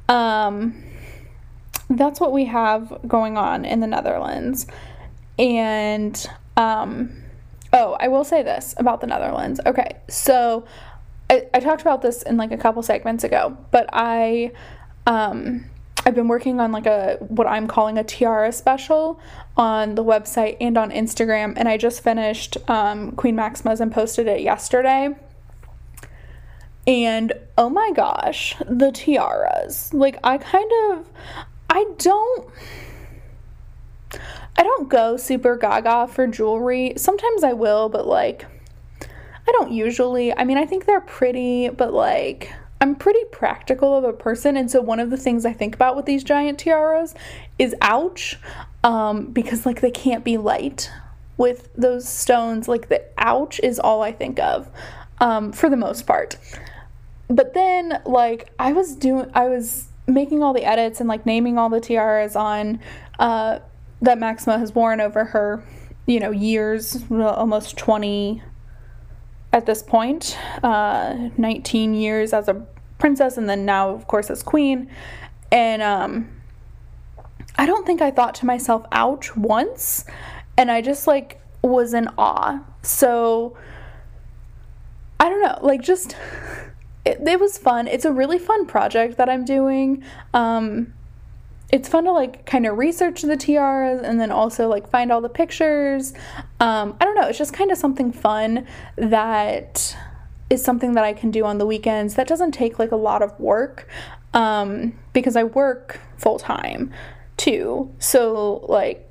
um, 0.08 0.84
that's 1.90 2.22
what 2.22 2.32
we 2.32 2.46
have 2.46 2.98
going 3.06 3.38
on 3.38 3.66
in 3.66 3.82
the 3.82 3.88
Netherlands. 3.88 4.68
And 5.38 6.26
um, 6.56 7.24
oh, 7.74 7.98
I 8.00 8.08
will 8.08 8.24
say 8.24 8.42
this 8.42 8.74
about 8.78 9.02
the 9.02 9.08
Netherlands. 9.08 9.60
Okay, 9.66 9.98
so 10.08 10.64
I, 11.30 11.46
I 11.54 11.60
talked 11.60 11.82
about 11.82 12.02
this 12.02 12.22
in 12.24 12.38
like 12.38 12.54
a 12.54 12.58
couple 12.58 12.82
segments 12.84 13.26
ago, 13.26 13.58
but 13.72 13.90
I 13.92 14.54
um, 15.06 15.66
I've 16.08 16.16
been 16.16 16.30
working 16.30 16.62
on 16.62 16.72
like 16.72 16.86
a 16.86 17.18
what 17.20 17.48
I'm 17.48 17.68
calling 17.68 17.98
a 17.98 18.04
tiara 18.04 18.54
special 18.54 19.20
on 19.58 19.96
the 19.96 20.06
website 20.06 20.56
and 20.62 20.78
on 20.78 20.90
Instagram, 20.90 21.56
and 21.58 21.68
I 21.68 21.76
just 21.76 22.02
finished 22.02 22.58
um, 22.70 23.12
Queen 23.12 23.36
Maxima's 23.36 23.82
and 23.82 23.92
posted 23.92 24.26
it 24.26 24.40
yesterday. 24.40 25.14
And 26.88 27.34
oh 27.58 27.70
my 27.70 27.92
gosh, 27.94 28.56
the 28.70 28.94
tiaras. 28.94 29.94
Like 29.94 30.18
I 30.24 30.38
kind 30.38 30.72
of 30.92 31.10
I 31.70 31.86
don't 31.98 32.50
I 34.56 34.64
don't 34.64 34.88
go 34.88 35.18
super 35.18 35.58
gaga 35.58 36.08
for 36.08 36.26
jewelry. 36.26 36.94
Sometimes 36.96 37.44
I 37.44 37.52
will, 37.52 37.90
but 37.90 38.08
like 38.08 38.46
I 39.02 39.52
don't 39.52 39.74
usually. 39.74 40.34
I 40.34 40.46
mean, 40.46 40.58
I 40.58 40.66
think 40.66 40.86
they're 40.86 41.02
pretty, 41.02 41.68
but 41.68 41.94
like 41.94 42.54
I'm 42.80 42.96
pretty 42.96 43.24
practical 43.32 43.96
of 43.96 44.04
a 44.04 44.14
person, 44.14 44.56
and 44.56 44.70
so 44.70 44.82
one 44.82 45.00
of 45.00 45.10
the 45.10 45.18
things 45.18 45.46
I 45.46 45.54
think 45.54 45.76
about 45.76 45.96
with 45.96 46.06
these 46.06 46.24
giant 46.24 46.60
tiaras 46.60 47.16
is 47.58 47.76
ouch, 47.82 48.38
um, 48.84 49.28
because 49.28 49.66
like 49.66 49.82
they 49.82 49.92
can't 49.92 50.24
be 50.24 50.38
light 50.38 50.92
with 51.38 51.70
those 51.76 52.08
stones. 52.08 52.68
Like 52.68 52.90
the 52.90 53.04
ouch 53.18 53.60
is 53.62 53.80
all 53.80 54.04
I 54.04 54.12
think 54.12 54.40
of, 54.40 54.70
um, 55.20 55.52
for 55.52 55.70
the 55.70 55.78
most 55.78 56.06
part. 56.06 56.38
But 57.28 57.54
then 57.54 58.02
like 58.06 58.52
I 58.60 58.74
was 58.74 58.96
doing, 58.96 59.30
I 59.34 59.48
was 59.48 59.88
making 60.06 60.44
all 60.44 60.54
the 60.54 60.64
edits 60.64 61.00
and 61.00 61.10
like 61.10 61.26
naming 61.26 61.58
all 61.58 61.70
the 61.70 61.82
tiaras 61.82 62.36
on 62.36 62.80
uh, 63.20 63.60
that 64.02 64.18
Maxima 64.20 64.60
has 64.60 64.74
worn 64.74 65.02
over 65.02 65.26
her, 65.26 65.64
you 66.06 66.20
know, 66.20 66.32
years, 66.32 67.04
almost 67.12 67.76
20 67.78 68.42
at 69.58 69.66
this 69.66 69.82
point, 69.82 70.38
uh, 70.64 71.30
19 71.36 71.96
years 71.96 72.32
as 72.32 72.48
a 72.48 72.66
princess, 73.00 73.38
and 73.38 73.50
then 73.50 73.66
now, 73.66 73.90
of 73.90 74.08
course, 74.08 74.30
as 74.30 74.44
queen. 74.44 74.88
And 75.52 75.82
um, 75.82 76.30
I 77.58 77.66
don't 77.66 77.86
think 77.86 78.02
I 78.02 78.12
thought 78.12 78.36
to 78.36 78.46
myself, 78.46 78.86
ouch, 78.92 79.36
once. 79.36 80.06
And 80.58 80.70
I 80.70 80.82
just 80.82 81.08
like 81.08 81.42
was 81.64 81.96
in 81.96 82.08
awe. 82.20 82.64
So 82.84 83.58
I 85.20 85.28
don't 85.28 85.42
know, 85.42 85.58
like 85.64 85.82
just 85.82 86.16
it, 87.06 87.20
it 87.26 87.40
was 87.40 87.58
fun. 87.58 87.88
It's 87.88 88.06
a 88.06 88.12
really 88.12 88.38
fun 88.38 88.68
project 88.68 89.18
that 89.18 89.28
I'm 89.28 89.44
doing. 89.44 90.04
Um, 90.36 90.94
it's 91.72 91.90
fun 91.90 92.06
to 92.06 92.12
like 92.12 92.46
kind 92.46 92.66
of 92.66 92.78
research 92.78 93.22
the 93.22 93.36
tiaras 93.36 94.02
and 94.02 94.20
then 94.20 94.32
also 94.32 94.68
like 94.68 94.90
find 94.90 95.12
all 95.12 95.22
the 95.22 95.30
pictures. 95.30 96.14
Um, 96.60 96.96
I 97.00 97.06
don't 97.06 97.16
know, 97.16 97.28
it's 97.28 97.38
just 97.38 97.54
kind 97.54 97.72
of 97.72 97.78
something 97.78 98.12
fun 98.12 98.66
that 98.96 99.98
is 100.50 100.64
something 100.64 100.94
that 100.94 101.04
I 101.04 101.12
can 101.14 101.30
do 101.30 101.44
on 101.44 101.58
the 101.58 101.66
weekends 101.66 102.16
that 102.16 102.28
doesn't 102.28 102.52
take 102.52 102.80
like 102.80 102.92
a 102.92 102.96
lot 102.96 103.22
of 103.22 103.38
work 103.40 103.88
um, 104.34 104.98
because 105.14 105.36
I 105.36 105.44
work 105.44 106.00
full 106.18 106.40
time 106.40 106.94
too. 107.36 107.94
So, 108.00 108.66
like, 108.68 109.04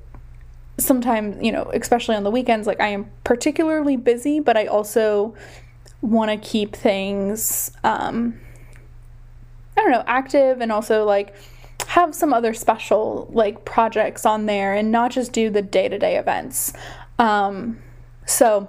sometimes, 0.77 1.41
you 1.43 1.51
know, 1.51 1.71
especially 1.73 2.15
on 2.15 2.23
the 2.23 2.31
weekends, 2.31 2.67
like, 2.67 2.79
I 2.79 2.89
am 2.89 3.09
particularly 3.23 3.97
busy, 3.97 4.39
but 4.39 4.57
I 4.57 4.65
also 4.65 5.33
want 6.01 6.29
to 6.29 6.37
keep 6.37 6.75
things, 6.75 7.71
um, 7.83 8.39
I 9.75 9.81
don't 9.81 9.91
don't 9.91 9.99
know, 9.99 10.03
active 10.07 10.61
and 10.61 10.71
also 10.71 11.05
like 11.05 11.35
have 11.97 12.13
some 12.13 12.31
other 12.31 12.53
special 12.53 13.27
like 13.31 13.65
projects 13.65 14.23
on 14.23 14.45
there 14.45 14.75
and 14.75 14.91
not 14.91 15.09
just 15.09 15.33
do 15.33 15.49
the 15.49 15.63
day-to-day 15.63 16.15
events. 16.15 16.71
Um, 17.17 17.79
so 18.27 18.67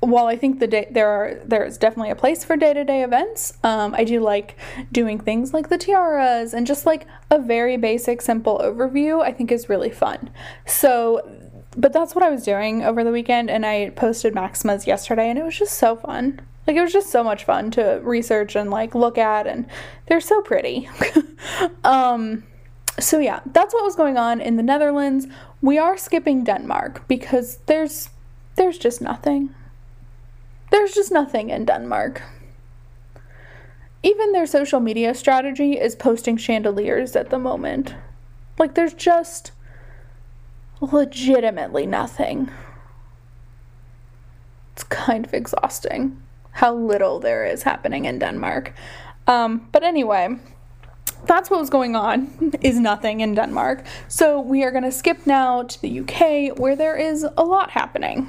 while 0.00 0.26
I 0.26 0.36
think 0.36 0.58
the 0.58 0.66
day 0.66 0.88
there 0.90 1.08
are 1.08 1.40
there's 1.44 1.78
definitely 1.78 2.10
a 2.10 2.16
place 2.16 2.42
for 2.42 2.56
day 2.56 2.74
to 2.74 2.82
day 2.82 3.04
events, 3.04 3.56
um, 3.62 3.94
I 3.94 4.02
do 4.02 4.18
like 4.18 4.56
doing 4.90 5.20
things 5.20 5.54
like 5.54 5.68
the 5.68 5.78
tiaras 5.78 6.52
and 6.52 6.66
just 6.66 6.84
like 6.84 7.06
a 7.30 7.38
very 7.38 7.76
basic, 7.76 8.20
simple 8.22 8.58
overview. 8.58 9.22
I 9.22 9.30
think 9.30 9.52
is 9.52 9.68
really 9.68 9.90
fun. 9.90 10.30
So, 10.66 11.22
but 11.76 11.92
that's 11.92 12.12
what 12.16 12.24
I 12.24 12.30
was 12.30 12.42
doing 12.42 12.82
over 12.82 13.04
the 13.04 13.12
weekend, 13.12 13.48
and 13.50 13.64
I 13.64 13.90
posted 13.90 14.34
Maximas 14.34 14.88
yesterday, 14.88 15.30
and 15.30 15.38
it 15.38 15.44
was 15.44 15.56
just 15.56 15.78
so 15.78 15.94
fun. 15.94 16.40
Like 16.66 16.76
it 16.76 16.80
was 16.80 16.92
just 16.92 17.10
so 17.10 17.24
much 17.24 17.44
fun 17.44 17.70
to 17.72 18.00
research 18.02 18.54
and 18.54 18.70
like 18.70 18.94
look 18.94 19.18
at, 19.18 19.46
and 19.46 19.66
they're 20.06 20.20
so 20.20 20.40
pretty. 20.42 20.88
um, 21.84 22.44
so 22.98 23.18
yeah, 23.18 23.40
that's 23.46 23.74
what 23.74 23.84
was 23.84 23.96
going 23.96 24.16
on 24.16 24.40
in 24.40 24.56
the 24.56 24.62
Netherlands. 24.62 25.26
We 25.60 25.78
are 25.78 25.96
skipping 25.96 26.44
Denmark 26.44 27.06
because 27.08 27.58
there's 27.66 28.10
there's 28.56 28.78
just 28.78 29.00
nothing. 29.00 29.54
There's 30.70 30.94
just 30.94 31.12
nothing 31.12 31.50
in 31.50 31.64
Denmark. 31.64 32.22
Even 34.02 34.32
their 34.32 34.46
social 34.46 34.80
media 34.80 35.14
strategy 35.14 35.72
is 35.78 35.94
posting 35.94 36.36
chandeliers 36.36 37.14
at 37.14 37.30
the 37.30 37.38
moment. 37.38 37.94
Like, 38.58 38.74
there's 38.74 38.94
just 38.94 39.52
legitimately 40.80 41.86
nothing. 41.86 42.50
It's 44.72 44.84
kind 44.84 45.24
of 45.24 45.34
exhausting 45.34 46.20
how 46.62 46.72
little 46.72 47.18
there 47.18 47.44
is 47.44 47.64
happening 47.64 48.04
in 48.04 48.20
Denmark. 48.20 48.72
Um, 49.26 49.68
but 49.72 49.82
anyway, 49.82 50.36
that's 51.26 51.50
what 51.50 51.58
was 51.58 51.70
going 51.70 51.96
on 51.96 52.52
is 52.60 52.78
nothing 52.78 53.18
in 53.18 53.34
Denmark. 53.34 53.84
So 54.06 54.40
we 54.40 54.62
are 54.62 54.70
going 54.70 54.84
to 54.84 54.92
skip 54.92 55.26
now 55.26 55.64
to 55.64 55.82
the 55.82 56.00
UK 56.00 56.56
where 56.56 56.76
there 56.76 56.96
is 56.96 57.26
a 57.36 57.42
lot 57.42 57.72
happening. 57.72 58.28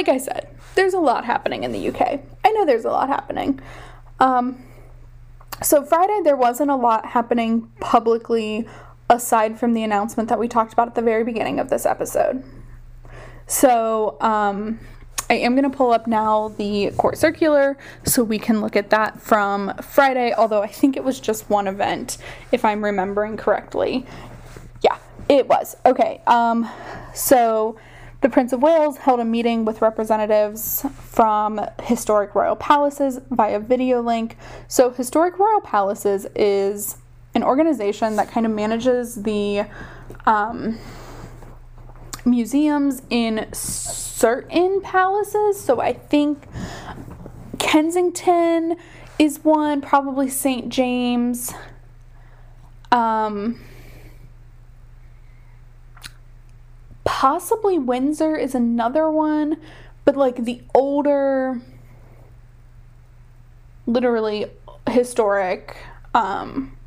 Like 0.00 0.08
I 0.08 0.16
said, 0.16 0.48
there's 0.76 0.94
a 0.94 0.98
lot 0.98 1.26
happening 1.26 1.62
in 1.62 1.72
the 1.72 1.88
UK. 1.88 2.20
I 2.42 2.52
know 2.52 2.64
there's 2.64 2.86
a 2.86 2.90
lot 2.90 3.10
happening. 3.10 3.60
Um, 4.18 4.64
so, 5.62 5.84
Friday, 5.84 6.20
there 6.24 6.36
wasn't 6.36 6.70
a 6.70 6.74
lot 6.74 7.04
happening 7.04 7.70
publicly 7.80 8.66
aside 9.10 9.60
from 9.60 9.74
the 9.74 9.82
announcement 9.82 10.30
that 10.30 10.38
we 10.38 10.48
talked 10.48 10.72
about 10.72 10.88
at 10.88 10.94
the 10.94 11.02
very 11.02 11.22
beginning 11.22 11.60
of 11.60 11.68
this 11.68 11.84
episode. 11.84 12.42
So, 13.46 14.16
um, 14.22 14.80
I 15.28 15.34
am 15.34 15.54
going 15.54 15.70
to 15.70 15.76
pull 15.76 15.92
up 15.92 16.06
now 16.06 16.48
the 16.48 16.92
court 16.96 17.18
circular 17.18 17.76
so 18.04 18.24
we 18.24 18.38
can 18.38 18.62
look 18.62 18.76
at 18.76 18.88
that 18.88 19.20
from 19.20 19.74
Friday, 19.82 20.32
although 20.32 20.62
I 20.62 20.68
think 20.68 20.96
it 20.96 21.04
was 21.04 21.20
just 21.20 21.50
one 21.50 21.68
event, 21.68 22.16
if 22.52 22.64
I'm 22.64 22.82
remembering 22.82 23.36
correctly. 23.36 24.06
Yeah, 24.80 24.96
it 25.28 25.46
was. 25.46 25.76
Okay, 25.84 26.22
um, 26.26 26.70
so 27.12 27.76
the 28.20 28.28
Prince 28.28 28.52
of 28.52 28.60
Wales 28.60 28.98
held 28.98 29.20
a 29.20 29.24
meeting 29.24 29.64
with 29.64 29.80
representatives 29.80 30.84
from 30.94 31.60
historic 31.82 32.34
royal 32.34 32.56
palaces 32.56 33.18
via 33.30 33.58
video 33.58 34.00
link. 34.02 34.36
So, 34.68 34.90
Historic 34.90 35.38
Royal 35.38 35.60
Palaces 35.60 36.26
is 36.36 36.98
an 37.34 37.42
organization 37.42 38.16
that 38.16 38.28
kind 38.30 38.44
of 38.44 38.52
manages 38.52 39.22
the 39.22 39.64
um, 40.26 40.78
museums 42.26 43.00
in 43.08 43.46
certain 43.52 44.82
palaces. 44.82 45.58
So, 45.58 45.80
I 45.80 45.94
think 45.94 46.42
Kensington 47.58 48.76
is 49.18 49.42
one, 49.42 49.80
probably 49.80 50.28
St. 50.28 50.68
James. 50.68 51.54
Um, 52.92 53.60
Possibly 57.10 57.76
Windsor 57.76 58.36
is 58.36 58.54
another 58.54 59.10
one, 59.10 59.56
but 60.04 60.16
like 60.16 60.44
the 60.44 60.62
older, 60.72 61.60
literally 63.84 64.46
historic 64.88 65.76
um, 66.14 66.78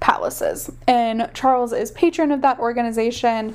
palaces. 0.00 0.72
And 0.88 1.30
Charles 1.34 1.74
is 1.74 1.90
patron 1.90 2.32
of 2.32 2.40
that 2.40 2.58
organization. 2.58 3.54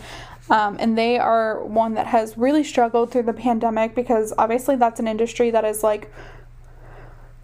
Um, 0.52 0.78
and 0.80 0.96
they 0.96 1.18
are 1.18 1.66
one 1.66 1.96
that 1.96 2.06
has 2.06 2.38
really 2.38 2.64
struggled 2.64 3.12
through 3.12 3.24
the 3.24 3.34
pandemic 3.34 3.96
because 3.96 4.36
obviously 4.38 4.76
that's 4.76 5.00
an 5.00 5.08
industry 5.08 5.50
that 5.50 5.66
is 5.66 5.82
like 5.82 6.14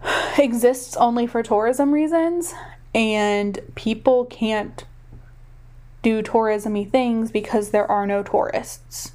exists 0.38 0.96
only 0.96 1.26
for 1.26 1.42
tourism 1.42 1.92
reasons 1.92 2.54
and 2.94 3.58
people 3.74 4.26
can't 4.26 4.84
do 6.02 6.22
tourismy 6.22 6.84
things 6.84 7.30
because 7.30 7.70
there 7.70 7.90
are 7.90 8.06
no 8.06 8.22
tourists. 8.22 9.12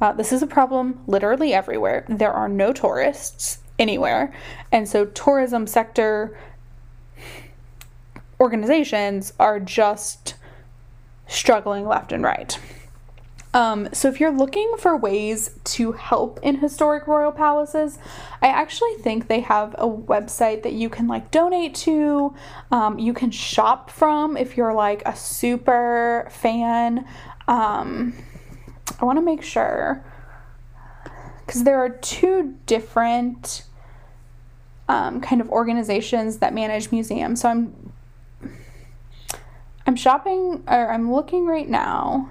Uh, 0.00 0.12
this 0.12 0.32
is 0.32 0.42
a 0.42 0.46
problem 0.46 1.00
literally 1.06 1.54
everywhere. 1.54 2.04
There 2.08 2.32
are 2.32 2.48
no 2.48 2.72
tourists 2.72 3.58
anywhere. 3.78 4.34
And 4.70 4.88
so, 4.88 5.06
tourism 5.06 5.66
sector 5.66 6.36
organizations 8.40 9.32
are 9.38 9.60
just 9.60 10.34
struggling 11.26 11.86
left 11.86 12.12
and 12.12 12.22
right. 12.22 12.58
Um, 13.54 13.88
so, 13.92 14.08
if 14.08 14.18
you're 14.18 14.36
looking 14.36 14.74
for 14.78 14.96
ways 14.96 15.50
to 15.64 15.92
help 15.92 16.40
in 16.42 16.56
historic 16.56 17.06
royal 17.06 17.30
palaces, 17.30 17.98
I 18.42 18.48
actually 18.48 18.94
think 18.94 19.28
they 19.28 19.40
have 19.40 19.74
a 19.78 19.88
website 19.88 20.64
that 20.64 20.72
you 20.72 20.90
can 20.90 21.06
like 21.06 21.30
donate 21.30 21.74
to. 21.76 22.34
Um, 22.72 22.98
you 22.98 23.14
can 23.14 23.30
shop 23.30 23.90
from 23.90 24.36
if 24.36 24.56
you're 24.56 24.74
like 24.74 25.02
a 25.06 25.14
super 25.14 26.26
fan. 26.32 27.06
Um, 27.46 28.14
I 29.00 29.04
want 29.04 29.18
to 29.18 29.24
make 29.24 29.42
sure 29.42 30.04
because 31.46 31.62
there 31.62 31.78
are 31.78 31.90
two 31.90 32.56
different 32.66 33.64
um, 34.88 35.20
kind 35.20 35.40
of 35.40 35.48
organizations 35.50 36.38
that 36.38 36.54
manage 36.54 36.90
museums. 36.90 37.42
So 37.42 37.48
I'm 37.48 37.92
I'm 39.86 39.94
shopping 39.94 40.64
or 40.66 40.90
I'm 40.90 41.12
looking 41.12 41.46
right 41.46 41.68
now 41.68 42.30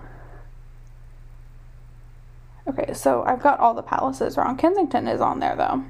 Okay, 2.68 2.94
so 2.94 3.24
I've 3.24 3.42
got 3.42 3.60
all 3.60 3.74
the 3.74 3.82
palaces 3.82 4.38
wrong. 4.38 4.58
Kensington 4.58 5.08
is 5.08 5.20
on 5.20 5.40
there 5.40 5.56
though. 5.56 5.84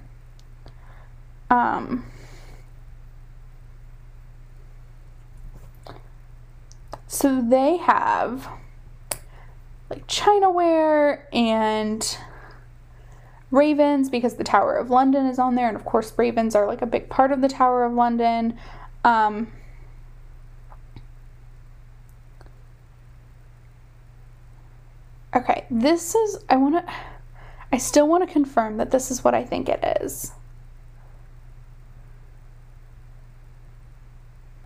Um, 1.55 2.05
so 7.07 7.41
they 7.41 7.77
have 7.77 8.47
like 9.89 10.07
Chinaware 10.07 11.25
and 11.31 12.17
Ravens 13.51 14.09
because 14.09 14.35
the 14.35 14.43
Tower 14.43 14.75
of 14.75 14.89
London 14.89 15.27
is 15.27 15.37
on 15.37 15.53
there, 15.53 15.67
and 15.67 15.77
of 15.77 15.85
course, 15.85 16.11
Ravens 16.17 16.55
are 16.55 16.65
like 16.65 16.81
a 16.81 16.87
big 16.87 17.07
part 17.09 17.31
of 17.31 17.41
the 17.41 17.47
Tower 17.47 17.83
of 17.85 17.93
London. 17.93 18.57
Um, 19.03 19.51
Okay, 25.35 25.65
this 25.71 26.13
is, 26.13 26.43
I 26.49 26.57
want 26.57 26.85
to, 26.85 26.93
I 27.71 27.77
still 27.77 28.07
want 28.07 28.27
to 28.27 28.31
confirm 28.31 28.77
that 28.77 28.91
this 28.91 29.09
is 29.09 29.23
what 29.23 29.33
I 29.33 29.43
think 29.43 29.67
it 29.67 29.83
is. 30.01 30.31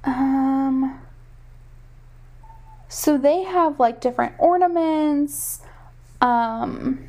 Um, 0.04 1.00
so 2.90 3.18
they 3.18 3.44
have 3.44 3.80
like 3.80 4.02
different 4.02 4.34
ornaments. 4.40 5.62
Um, 6.20 7.08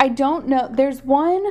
I 0.00 0.08
don't 0.08 0.48
know. 0.48 0.68
There's 0.70 1.02
one 1.02 1.44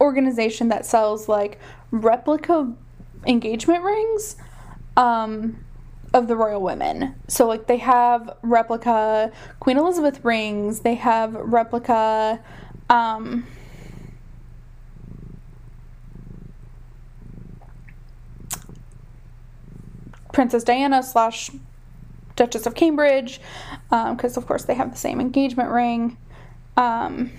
organization 0.00 0.68
that 0.68 0.84
sells 0.84 1.28
like 1.28 1.58
replica 1.90 2.74
engagement 3.26 3.84
rings. 3.84 4.36
Um, 4.96 5.64
of 6.12 6.26
the 6.28 6.36
royal 6.36 6.60
women. 6.60 7.14
So 7.28 7.46
like 7.46 7.66
they 7.66 7.76
have 7.78 8.36
replica 8.42 9.30
Queen 9.60 9.76
Elizabeth 9.76 10.24
rings, 10.24 10.80
they 10.80 10.96
have 10.96 11.34
replica 11.34 12.40
um 12.88 13.46
Princess 20.32 20.64
Diana 20.64 21.02
slash 21.02 21.50
Duchess 22.36 22.66
of 22.66 22.74
Cambridge, 22.74 23.40
because 23.90 24.36
um, 24.36 24.42
of 24.42 24.46
course 24.46 24.64
they 24.64 24.74
have 24.74 24.90
the 24.90 24.96
same 24.96 25.20
engagement 25.20 25.70
ring. 25.70 26.16
Um, 26.76 27.32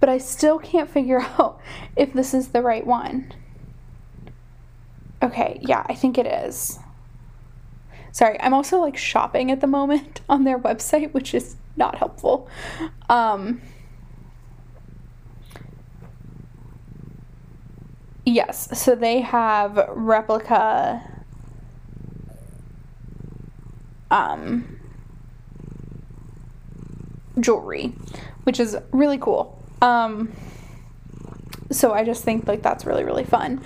but 0.00 0.08
I 0.08 0.18
still 0.18 0.58
can't 0.58 0.88
figure 0.88 1.20
out 1.38 1.60
if 1.96 2.12
this 2.14 2.32
is 2.32 2.48
the 2.48 2.62
right 2.62 2.86
one. 2.86 3.32
Okay, 5.22 5.58
yeah, 5.62 5.84
I 5.88 5.94
think 5.94 6.16
it 6.16 6.26
is. 6.26 6.78
Sorry, 8.12 8.40
I'm 8.40 8.54
also 8.54 8.78
like 8.78 8.96
shopping 8.96 9.50
at 9.50 9.60
the 9.60 9.66
moment 9.66 10.20
on 10.28 10.44
their 10.44 10.58
website, 10.58 11.12
which 11.12 11.34
is 11.34 11.56
not 11.76 11.96
helpful. 11.96 12.48
Um, 13.08 13.60
yes, 18.24 18.68
so 18.78 18.94
they 18.94 19.20
have 19.20 19.88
replica 19.90 21.02
um, 24.10 24.78
jewelry, 27.40 27.92
which 28.44 28.60
is 28.60 28.76
really 28.92 29.18
cool. 29.18 29.62
Um, 29.82 30.32
so 31.70 31.92
I 31.92 32.02
just 32.04 32.24
think 32.24 32.48
like 32.48 32.62
that's 32.62 32.84
really 32.84 33.04
really 33.04 33.24
fun, 33.24 33.62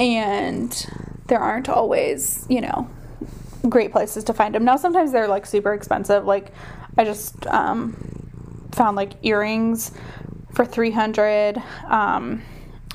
and 0.00 0.86
there 1.26 1.38
aren't 1.38 1.68
always 1.68 2.46
you 2.48 2.60
know 2.60 2.88
great 3.68 3.92
places 3.92 4.24
to 4.24 4.34
find 4.34 4.54
them. 4.54 4.64
Now 4.64 4.76
sometimes 4.76 5.12
they're 5.12 5.28
like 5.28 5.46
super 5.46 5.74
expensive. 5.74 6.24
Like 6.24 6.52
I 6.96 7.04
just 7.04 7.46
um, 7.46 7.94
found 8.72 8.96
like 8.96 9.12
earrings 9.22 9.92
for 10.52 10.64
three 10.64 10.90
hundred, 10.90 11.62
um, 11.88 12.42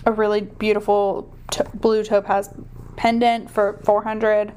a 0.06 0.12
really 0.12 0.42
beautiful 0.42 1.36
blue 1.74 2.04
topaz 2.04 2.50
pendant 2.96 3.50
for 3.50 3.80
four 3.84 4.04
hundred. 4.04 4.54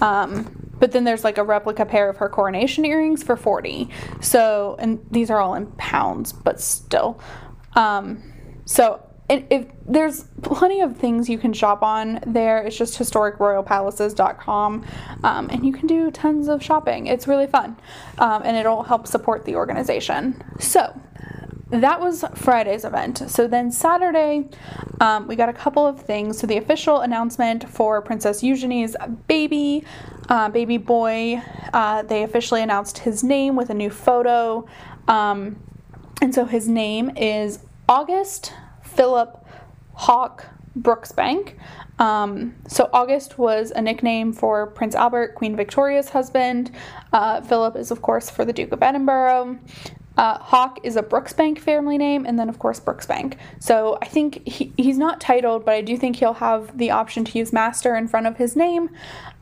Um, 0.00 0.58
but 0.78 0.90
then 0.90 1.04
there's 1.04 1.22
like 1.22 1.38
a 1.38 1.44
replica 1.44 1.86
pair 1.86 2.08
of 2.08 2.16
her 2.16 2.28
coronation 2.28 2.84
earrings 2.84 3.22
for 3.22 3.36
40 3.36 3.88
so 4.20 4.74
and 4.80 4.98
these 5.12 5.30
are 5.30 5.40
all 5.40 5.54
in 5.54 5.66
pounds 5.72 6.32
but 6.32 6.60
still 6.60 7.20
um, 7.76 8.20
so 8.64 9.00
there's 9.86 10.24
plenty 10.42 10.80
of 10.80 10.96
things 10.96 11.28
you 11.28 11.38
can 11.38 11.52
shop 11.52 11.82
on 11.82 12.20
there 12.26 12.58
it's 12.58 12.76
just 12.76 12.98
historicroyalpalaces.com 12.98 14.84
um, 15.24 15.50
and 15.50 15.64
you 15.64 15.72
can 15.72 15.86
do 15.86 16.10
tons 16.10 16.48
of 16.48 16.62
shopping 16.62 17.06
it's 17.06 17.26
really 17.26 17.46
fun 17.46 17.76
um, 18.18 18.42
and 18.44 18.56
it'll 18.56 18.82
help 18.82 19.06
support 19.06 19.44
the 19.44 19.54
organization 19.54 20.42
so 20.58 20.94
that 21.72 22.00
was 22.00 22.22
Friday's 22.34 22.84
event. 22.84 23.30
So 23.30 23.48
then 23.48 23.72
Saturday, 23.72 24.46
um, 25.00 25.26
we 25.26 25.36
got 25.36 25.48
a 25.48 25.54
couple 25.54 25.86
of 25.86 25.98
things. 25.98 26.38
So 26.38 26.46
the 26.46 26.58
official 26.58 27.00
announcement 27.00 27.66
for 27.66 28.02
Princess 28.02 28.42
Eugenie's 28.42 28.94
baby, 29.26 29.82
uh, 30.28 30.50
baby 30.50 30.76
boy, 30.76 31.40
uh, 31.72 32.02
they 32.02 32.24
officially 32.24 32.60
announced 32.60 32.98
his 32.98 33.24
name 33.24 33.56
with 33.56 33.70
a 33.70 33.74
new 33.74 33.88
photo. 33.88 34.66
Um, 35.08 35.62
and 36.20 36.34
so 36.34 36.44
his 36.44 36.68
name 36.68 37.16
is 37.16 37.60
August 37.88 38.52
Philip 38.94 39.46
Hawke 39.94 40.46
Brooksbank. 40.78 41.54
Um, 41.98 42.54
so 42.66 42.88
August 42.92 43.38
was 43.38 43.70
a 43.70 43.82
nickname 43.82 44.32
for 44.32 44.66
Prince 44.66 44.94
Albert, 44.94 45.34
Queen 45.34 45.54
Victoria's 45.56 46.08
husband. 46.08 46.70
Uh, 47.12 47.40
Philip 47.42 47.76
is, 47.76 47.90
of 47.90 48.02
course, 48.02 48.30
for 48.30 48.44
the 48.44 48.52
Duke 48.52 48.72
of 48.72 48.82
Edinburgh. 48.82 49.58
Uh, 50.16 50.38
Hawke 50.38 50.78
is 50.82 50.96
a 50.96 51.02
Brooksbank 51.02 51.58
family 51.58 51.96
name, 51.96 52.26
and 52.26 52.38
then 52.38 52.48
of 52.48 52.58
course 52.58 52.78
Brooksbank. 52.78 53.36
So 53.60 53.98
I 54.02 54.06
think 54.06 54.46
he, 54.46 54.72
he's 54.76 54.98
not 54.98 55.20
titled, 55.20 55.64
but 55.64 55.74
I 55.74 55.80
do 55.80 55.96
think 55.96 56.16
he'll 56.16 56.34
have 56.34 56.76
the 56.76 56.90
option 56.90 57.24
to 57.24 57.38
use 57.38 57.52
master 57.52 57.96
in 57.96 58.08
front 58.08 58.26
of 58.26 58.36
his 58.36 58.54
name. 58.54 58.90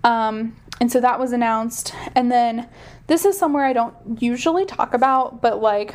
Um, 0.04 0.56
and 0.80 0.90
so 0.90 1.00
that 1.00 1.18
was 1.18 1.32
announced. 1.32 1.92
And 2.14 2.30
then 2.30 2.68
this 3.08 3.24
is 3.24 3.36
somewhere 3.36 3.64
I 3.64 3.72
don't 3.72 3.94
usually 4.22 4.64
talk 4.64 4.94
about, 4.94 5.42
but 5.42 5.60
like 5.60 5.94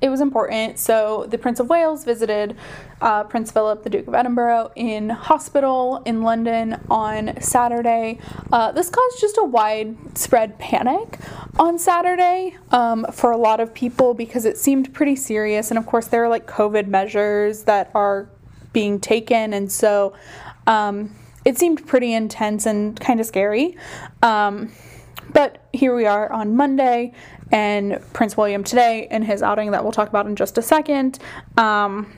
it 0.00 0.08
was 0.08 0.20
important. 0.20 0.78
So 0.78 1.26
the 1.28 1.36
Prince 1.36 1.60
of 1.60 1.68
Wales 1.68 2.04
visited 2.04 2.56
uh, 3.00 3.24
Prince 3.24 3.50
Philip, 3.50 3.82
the 3.82 3.90
Duke 3.90 4.08
of 4.08 4.14
Edinburgh, 4.14 4.72
in 4.74 5.10
hospital 5.10 6.02
in 6.06 6.22
London 6.22 6.80
on 6.88 7.40
Saturday. 7.40 8.18
Uh, 8.50 8.72
this 8.72 8.88
caused 8.88 9.20
just 9.20 9.36
a 9.38 9.44
widespread 9.44 10.58
panic 10.58 11.18
on 11.58 11.78
Saturday 11.78 12.56
um, 12.70 13.06
for 13.12 13.30
a 13.30 13.36
lot 13.36 13.60
of 13.60 13.74
people 13.74 14.14
because 14.14 14.44
it 14.44 14.56
seemed 14.56 14.94
pretty 14.94 15.16
serious. 15.16 15.70
And 15.70 15.76
of 15.76 15.84
course, 15.84 16.06
there 16.06 16.24
are 16.24 16.28
like 16.28 16.46
COVID 16.46 16.86
measures 16.86 17.64
that 17.64 17.90
are 17.94 18.28
being 18.72 19.00
taken, 19.00 19.52
and 19.52 19.70
so 19.70 20.14
um, 20.66 21.14
it 21.44 21.58
seemed 21.58 21.86
pretty 21.86 22.14
intense 22.14 22.64
and 22.64 22.98
kind 22.98 23.20
of 23.20 23.26
scary. 23.26 23.76
Um, 24.22 24.72
but 25.32 25.68
here 25.72 25.94
we 25.94 26.06
are 26.06 26.30
on 26.32 26.56
Monday, 26.56 27.12
and 27.52 28.00
Prince 28.12 28.36
William 28.36 28.64
today, 28.64 29.08
in 29.10 29.22
his 29.22 29.42
outing 29.42 29.70
that 29.72 29.82
we'll 29.82 29.92
talk 29.92 30.08
about 30.08 30.26
in 30.26 30.36
just 30.36 30.58
a 30.58 30.62
second, 30.62 31.18
um, 31.56 32.12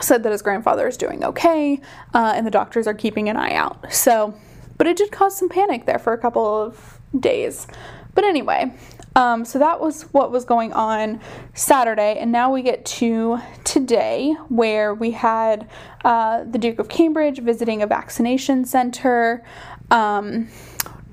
said 0.00 0.22
that 0.22 0.32
his 0.32 0.42
grandfather 0.42 0.86
is 0.86 0.96
doing 0.96 1.24
okay, 1.24 1.80
uh, 2.14 2.32
and 2.34 2.46
the 2.46 2.50
doctors 2.50 2.86
are 2.86 2.94
keeping 2.94 3.28
an 3.28 3.36
eye 3.36 3.54
out. 3.54 3.92
So, 3.92 4.34
but 4.76 4.86
it 4.86 4.96
did 4.96 5.10
cause 5.10 5.36
some 5.36 5.48
panic 5.48 5.86
there 5.86 5.98
for 5.98 6.12
a 6.12 6.18
couple 6.18 6.44
of 6.44 7.00
days. 7.18 7.66
But 8.14 8.24
anyway, 8.24 8.72
um, 9.16 9.44
so 9.44 9.58
that 9.58 9.80
was 9.80 10.02
what 10.12 10.30
was 10.30 10.44
going 10.44 10.72
on 10.72 11.20
Saturday, 11.54 12.18
and 12.18 12.30
now 12.30 12.52
we 12.52 12.62
get 12.62 12.84
to 12.84 13.38
today, 13.64 14.34
where 14.48 14.94
we 14.94 15.10
had 15.12 15.68
uh, 16.04 16.44
the 16.44 16.58
Duke 16.58 16.78
of 16.78 16.88
Cambridge 16.88 17.40
visiting 17.40 17.82
a 17.82 17.86
vaccination 17.86 18.64
center. 18.64 19.44
Um, 19.90 20.48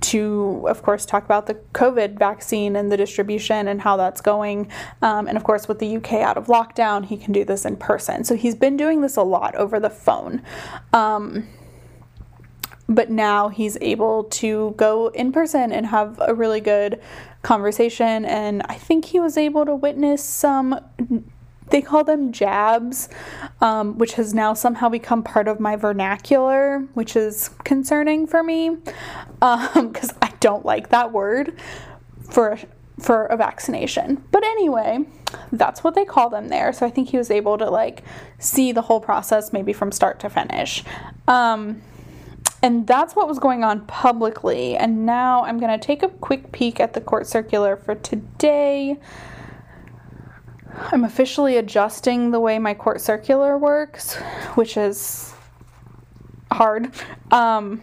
to, 0.02 0.66
of 0.68 0.84
course, 0.84 1.06
talk 1.06 1.26
about 1.26 1.48
the 1.48 1.56
COVID 1.74 2.20
vaccine 2.20 2.76
and 2.76 2.92
the 2.92 2.98
distribution 2.98 3.68
and 3.68 3.82
how 3.82 3.98
that's 3.98 4.22
going. 4.22 4.70
Um, 5.02 5.28
and 5.28 5.38
of 5.38 5.44
course, 5.44 5.68
with 5.68 5.80
the 5.80 5.98
UK 5.98 6.14
out 6.14 6.38
of 6.38 6.48
lockdown, 6.48 7.06
he 7.06 7.18
can 7.18 7.34
do 7.34 7.44
this 7.44 7.66
in 7.66 7.78
person. 7.78 8.24
So 8.24 8.36
he's 8.36 8.56
been 8.56 8.78
doing 8.78 9.02
this 9.02 9.16
a 9.16 9.24
lot 9.24 9.56
over 9.56 9.80
the 9.80 9.90
phone. 9.90 10.42
Um, 10.94 11.48
but 12.88 13.10
now 13.10 13.50
he's 13.50 13.78
able 13.82 14.26
to 14.26 14.76
go 14.78 15.08
in 15.08 15.32
person 15.32 15.72
and 15.72 15.88
have 15.88 16.20
a 16.22 16.36
really 16.36 16.62
good 16.62 17.02
conversation. 17.42 18.26
And 18.26 18.62
I 18.66 18.76
think 18.76 19.06
he 19.06 19.20
was 19.20 19.38
able 19.38 19.66
to 19.66 19.76
witness 19.76 20.24
some 20.24 20.80
they 21.70 21.82
call 21.82 22.04
them 22.04 22.32
jabs, 22.32 23.10
um, 23.62 23.98
which 23.98 24.14
has 24.14 24.34
now 24.34 24.54
somehow 24.54 24.90
become 24.90 25.24
part 25.24 25.48
of 25.48 25.60
my 25.60 25.76
vernacular, 25.76 26.80
which 26.94 27.16
is 27.16 27.50
concerning 27.64 28.28
for 28.28 28.44
me 28.44 28.78
because 29.40 30.10
um, 30.10 30.18
I 30.22 30.32
don't 30.40 30.66
like 30.66 30.90
that 30.90 31.12
word 31.12 31.58
for 32.30 32.58
for 33.00 33.26
a 33.26 33.36
vaccination. 33.36 34.24
But 34.32 34.44
anyway, 34.44 35.00
that's 35.52 35.84
what 35.84 35.96
they 35.96 36.06
call 36.06 36.30
them 36.30 36.48
there. 36.48 36.72
So 36.72 36.86
I 36.86 36.90
think 36.90 37.10
he 37.10 37.18
was 37.18 37.30
able 37.30 37.58
to 37.58 37.70
like 37.70 38.04
see 38.40 38.72
the 38.72 38.84
whole 38.84 39.02
process 39.02 39.52
maybe 39.52 39.74
from 39.74 39.92
start 39.92 40.20
to 40.22 40.30
finish. 40.30 40.84
Um, 41.28 41.82
and 42.62 42.88
that's 42.88 43.16
what 43.16 43.28
was 43.28 43.38
going 43.38 43.64
on 43.64 43.86
publicly. 43.86 44.78
And 44.78 45.06
now 45.06 45.44
I'm 45.44 45.60
going 45.60 45.78
to 45.78 45.86
take 45.86 46.04
a 46.04 46.10
quick 46.10 46.52
peek 46.52 46.80
at 46.80 46.94
the 46.94 47.02
court 47.02 47.28
circular 47.28 47.76
for 47.76 47.96
today. 47.96 48.98
I'm 50.78 51.04
officially 51.04 51.58
adjusting 51.58 52.32
the 52.32 52.40
way 52.40 52.60
my 52.60 52.74
court 52.74 53.02
circular 53.02 53.58
works, 53.58 54.16
which 54.56 54.78
is 54.78 55.34
hard. 56.52 56.92
Um, 57.32 57.82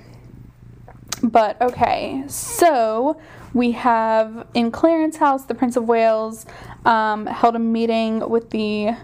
but 1.23 1.61
okay, 1.61 2.25
so 2.27 3.21
we 3.55 3.73
have 3.73 4.47
in 4.55 4.71
Clarence 4.71 5.17
House, 5.17 5.45
the 5.45 5.55
Prince 5.55 5.77
of 5.77 5.85
Wales 5.85 6.47
um, 6.85 7.27
held 7.27 7.55
a 7.55 7.61
meeting 7.61 8.29
with 8.29 8.51
the 8.51 8.97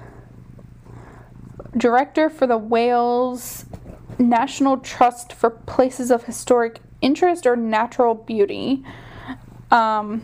director 1.77 2.29
for 2.29 2.47
the 2.47 2.59
Wales 2.59 3.67
National 4.19 4.79
Trust 4.79 5.33
for 5.33 5.51
Places 5.51 6.11
of 6.11 6.25
Historic 6.25 6.81
Interest 7.01 7.47
or 7.47 7.57
Natural 7.57 8.15
Beauty. 8.15 8.85
Um, 9.71 10.23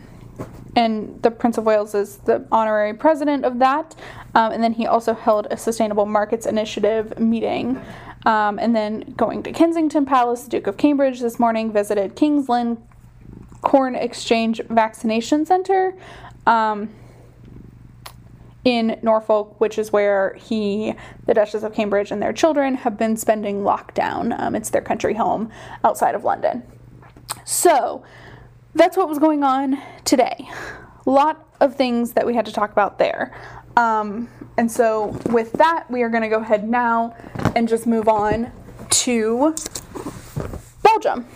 and 0.76 1.22
the 1.22 1.30
Prince 1.30 1.58
of 1.58 1.64
Wales 1.64 1.94
is 1.94 2.18
the 2.18 2.46
honorary 2.50 2.94
president 2.94 3.44
of 3.44 3.58
that. 3.60 3.94
Um, 4.34 4.52
and 4.52 4.62
then 4.62 4.72
he 4.72 4.86
also 4.86 5.14
held 5.14 5.46
a 5.50 5.56
Sustainable 5.56 6.06
Markets 6.06 6.46
Initiative 6.46 7.18
meeting. 7.18 7.80
Um, 8.26 8.58
and 8.58 8.74
then 8.74 9.14
going 9.16 9.42
to 9.44 9.52
Kensington 9.52 10.06
Palace, 10.06 10.44
the 10.44 10.50
Duke 10.50 10.66
of 10.66 10.76
Cambridge 10.76 11.20
this 11.20 11.38
morning 11.38 11.72
visited 11.72 12.16
King's 12.16 12.48
Lynn 12.48 12.78
Corn 13.60 13.94
Exchange 13.94 14.60
Vaccination 14.68 15.44
Center 15.46 15.94
um, 16.46 16.90
in 18.64 18.98
Norfolk, 19.02 19.60
which 19.60 19.78
is 19.78 19.92
where 19.92 20.34
he, 20.34 20.94
the 21.26 21.34
Duchess 21.34 21.62
of 21.62 21.74
Cambridge, 21.74 22.10
and 22.10 22.22
their 22.22 22.32
children 22.32 22.76
have 22.76 22.96
been 22.96 23.16
spending 23.16 23.62
lockdown. 23.62 24.38
Um, 24.38 24.54
it's 24.54 24.70
their 24.70 24.82
country 24.82 25.14
home 25.14 25.50
outside 25.84 26.14
of 26.14 26.24
London. 26.24 26.62
So, 27.44 28.02
that's 28.74 28.96
what 28.96 29.08
was 29.08 29.18
going 29.18 29.42
on 29.42 29.80
today. 30.04 30.48
A 31.06 31.10
lot 31.10 31.46
of 31.60 31.76
things 31.76 32.12
that 32.12 32.26
we 32.26 32.34
had 32.34 32.46
to 32.46 32.52
talk 32.52 32.72
about 32.72 32.98
there. 32.98 33.32
Um, 33.76 34.28
and 34.56 34.70
so, 34.70 35.18
with 35.30 35.52
that, 35.54 35.90
we 35.90 36.02
are 36.02 36.08
going 36.08 36.22
to 36.22 36.28
go 36.28 36.38
ahead 36.40 36.68
now 36.68 37.16
and 37.56 37.68
just 37.68 37.86
move 37.86 38.08
on 38.08 38.52
to 38.90 39.54
Belgium. 40.82 41.26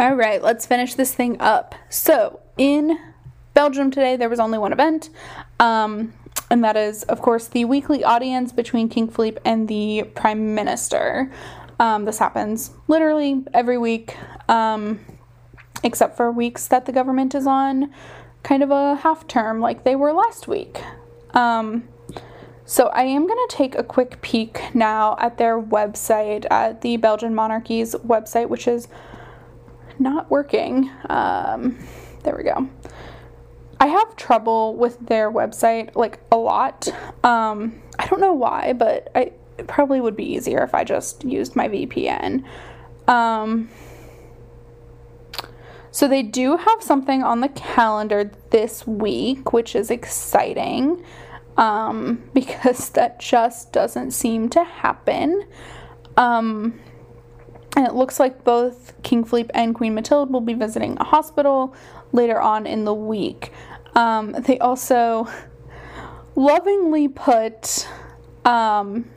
All 0.00 0.14
right, 0.14 0.42
let's 0.42 0.64
finish 0.64 0.94
this 0.94 1.12
thing 1.12 1.38
up. 1.42 1.74
So, 1.90 2.40
in 2.56 2.98
Belgium 3.52 3.90
today, 3.90 4.16
there 4.16 4.30
was 4.30 4.40
only 4.40 4.56
one 4.56 4.72
event, 4.72 5.10
um, 5.58 6.14
and 6.50 6.64
that 6.64 6.74
is, 6.74 7.02
of 7.02 7.20
course, 7.20 7.48
the 7.48 7.66
weekly 7.66 8.02
audience 8.02 8.50
between 8.50 8.88
King 8.88 9.08
Philippe 9.08 9.42
and 9.44 9.68
the 9.68 10.04
Prime 10.14 10.54
Minister. 10.54 11.30
Um, 11.78 12.06
this 12.06 12.18
happens 12.18 12.70
literally 12.88 13.44
every 13.52 13.76
week, 13.76 14.16
um, 14.48 15.00
except 15.84 16.16
for 16.16 16.32
weeks 16.32 16.66
that 16.68 16.86
the 16.86 16.92
government 16.92 17.34
is 17.34 17.46
on 17.46 17.92
kind 18.42 18.62
of 18.62 18.70
a 18.70 18.94
half 18.94 19.26
term, 19.26 19.60
like 19.60 19.84
they 19.84 19.96
were 19.96 20.14
last 20.14 20.48
week. 20.48 20.82
Um, 21.34 21.86
so 22.64 22.86
I 22.86 23.02
am 23.02 23.26
going 23.26 23.46
to 23.50 23.54
take 23.54 23.74
a 23.74 23.84
quick 23.84 24.22
peek 24.22 24.74
now 24.74 25.18
at 25.20 25.36
their 25.36 25.60
website, 25.60 26.46
at 26.50 26.80
the 26.80 26.96
Belgian 26.96 27.34
monarchy's 27.34 27.94
website, 27.96 28.48
which 28.48 28.66
is 28.66 28.88
not 30.00 30.30
working. 30.30 30.90
Um, 31.08 31.78
there 32.24 32.36
we 32.36 32.42
go. 32.42 32.68
I 33.78 33.86
have 33.86 34.16
trouble 34.16 34.74
with 34.74 34.98
their 35.06 35.30
website 35.30 35.94
like 35.96 36.18
a 36.30 36.36
lot. 36.36 36.88
Um, 37.24 37.80
I 37.98 38.06
don't 38.06 38.20
know 38.20 38.34
why, 38.34 38.72
but 38.72 39.10
I, 39.14 39.32
it 39.58 39.66
probably 39.68 40.00
would 40.00 40.16
be 40.16 40.24
easier 40.24 40.62
if 40.62 40.74
I 40.74 40.84
just 40.84 41.24
used 41.24 41.56
my 41.56 41.68
VPN. 41.68 42.44
Um, 43.08 43.70
so 45.90 46.06
they 46.06 46.22
do 46.22 46.56
have 46.56 46.82
something 46.82 47.22
on 47.22 47.40
the 47.40 47.48
calendar 47.48 48.30
this 48.50 48.86
week, 48.86 49.52
which 49.52 49.74
is 49.74 49.90
exciting 49.90 51.04
um, 51.56 52.22
because 52.34 52.90
that 52.90 53.18
just 53.18 53.72
doesn't 53.72 54.12
seem 54.12 54.48
to 54.50 54.62
happen. 54.62 55.46
Um, 56.16 56.80
and 57.76 57.86
it 57.86 57.94
looks 57.94 58.18
like 58.18 58.44
both 58.44 59.00
King 59.02 59.24
Philippe 59.24 59.50
and 59.54 59.74
Queen 59.74 59.94
Mathilde 59.94 60.30
will 60.30 60.40
be 60.40 60.54
visiting 60.54 60.96
a 60.98 61.04
hospital 61.04 61.74
later 62.12 62.40
on 62.40 62.66
in 62.66 62.84
the 62.84 62.94
week. 62.94 63.52
Um, 63.94 64.32
they 64.32 64.58
also 64.58 65.28
lovingly 66.34 67.08
put 67.08 67.88
um, 68.44 69.10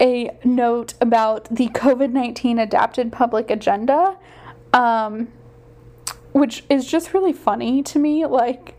a 0.00 0.36
note 0.44 0.94
about 1.00 1.44
the 1.54 1.68
COVID 1.68 2.12
19 2.12 2.58
adapted 2.58 3.12
public 3.12 3.50
agenda, 3.50 4.16
um, 4.72 5.28
which 6.32 6.64
is 6.68 6.86
just 6.86 7.14
really 7.14 7.32
funny 7.32 7.82
to 7.84 7.98
me. 7.98 8.26
Like, 8.26 8.74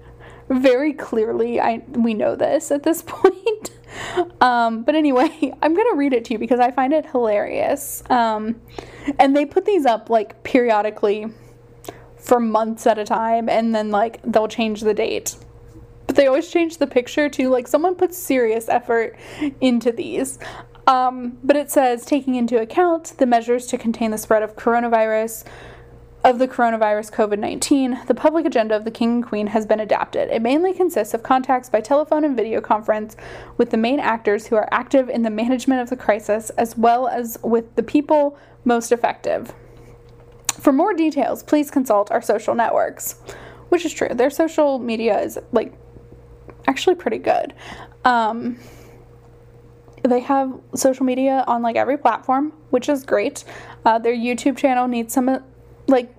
very 0.49 0.93
clearly, 0.93 1.59
I 1.59 1.83
we 1.91 2.13
know 2.13 2.35
this 2.35 2.71
at 2.71 2.83
this 2.83 3.01
point. 3.07 3.71
Um, 4.41 4.83
but 4.83 4.95
anyway, 4.95 5.53
I'm 5.61 5.73
gonna 5.75 5.95
read 5.95 6.13
it 6.13 6.25
to 6.25 6.33
you 6.33 6.39
because 6.39 6.59
I 6.59 6.71
find 6.71 6.93
it 6.93 7.05
hilarious. 7.05 8.03
Um, 8.09 8.61
and 9.19 9.35
they 9.35 9.45
put 9.45 9.65
these 9.65 9.85
up 9.85 10.09
like 10.09 10.43
periodically 10.43 11.27
for 12.17 12.39
months 12.39 12.87
at 12.87 12.97
a 12.97 13.03
time, 13.05 13.49
and 13.49 13.73
then 13.75 13.91
like 13.91 14.21
they'll 14.23 14.47
change 14.47 14.81
the 14.81 14.93
date. 14.93 15.35
But 16.07 16.15
they 16.15 16.27
always 16.27 16.49
change 16.49 16.77
the 16.77 16.87
picture 16.87 17.29
too. 17.29 17.49
Like 17.49 17.67
someone 17.67 17.95
puts 17.95 18.17
serious 18.17 18.69
effort 18.69 19.17
into 19.61 19.91
these. 19.91 20.39
Um, 20.85 21.37
but 21.43 21.55
it 21.55 21.71
says 21.71 22.05
taking 22.05 22.35
into 22.35 22.59
account 22.59 23.13
the 23.17 23.25
measures 23.25 23.67
to 23.67 23.77
contain 23.77 24.11
the 24.11 24.17
spread 24.17 24.43
of 24.43 24.55
coronavirus 24.57 25.45
of 26.23 26.39
the 26.39 26.47
coronavirus 26.47 27.11
COVID 27.11 27.37
19, 27.37 28.03
the 28.07 28.13
public 28.15 28.45
agenda 28.45 28.75
of 28.75 28.85
the 28.85 28.91
King 28.91 29.15
and 29.15 29.25
Queen 29.25 29.47
has 29.47 29.65
been 29.65 29.81
adapted. 29.81 30.29
It 30.29 30.41
mainly 30.41 30.73
consists 30.73 31.13
of 31.13 31.21
contacts 31.21 31.69
by 31.69 31.81
telephone 31.81 32.23
and 32.23 32.35
video 32.35 32.61
conference 32.61 33.17
with 33.57 33.71
the 33.71 33.77
main 33.77 33.99
actors 33.99 34.47
who 34.47 34.55
are 34.55 34.69
active 34.71 35.09
in 35.09 35.23
the 35.23 35.29
management 35.29 35.81
of 35.81 35.89
the 35.89 35.97
crisis, 35.97 36.49
as 36.51 36.77
well 36.77 37.09
as 37.09 37.37
with 37.43 37.75
the 37.75 37.83
people 37.83 38.37
most 38.63 38.93
effective. 38.93 39.53
For 40.53 40.71
more 40.71 40.93
details, 40.93 41.43
please 41.43 41.69
consult 41.69 42.09
our 42.09 42.21
social 42.21 42.55
networks, 42.55 43.15
which 43.67 43.85
is 43.85 43.91
true. 43.91 44.09
Their 44.09 44.29
social 44.29 44.79
media 44.79 45.19
is 45.19 45.37
like 45.51 45.73
actually 46.67 46.95
pretty 46.95 47.17
good. 47.17 47.53
Um, 48.05 48.57
they 50.03 50.21
have 50.21 50.53
social 50.75 51.05
media 51.05 51.43
on 51.47 51.61
like 51.61 51.75
every 51.75 51.97
platform, 51.97 52.53
which 52.69 52.87
is 52.87 53.03
great. 53.03 53.43
Uh, 53.85 53.99
their 53.99 54.15
YouTube 54.15 54.57
channel 54.57 54.87
needs 54.87 55.13
some 55.13 55.43
like 55.87 56.13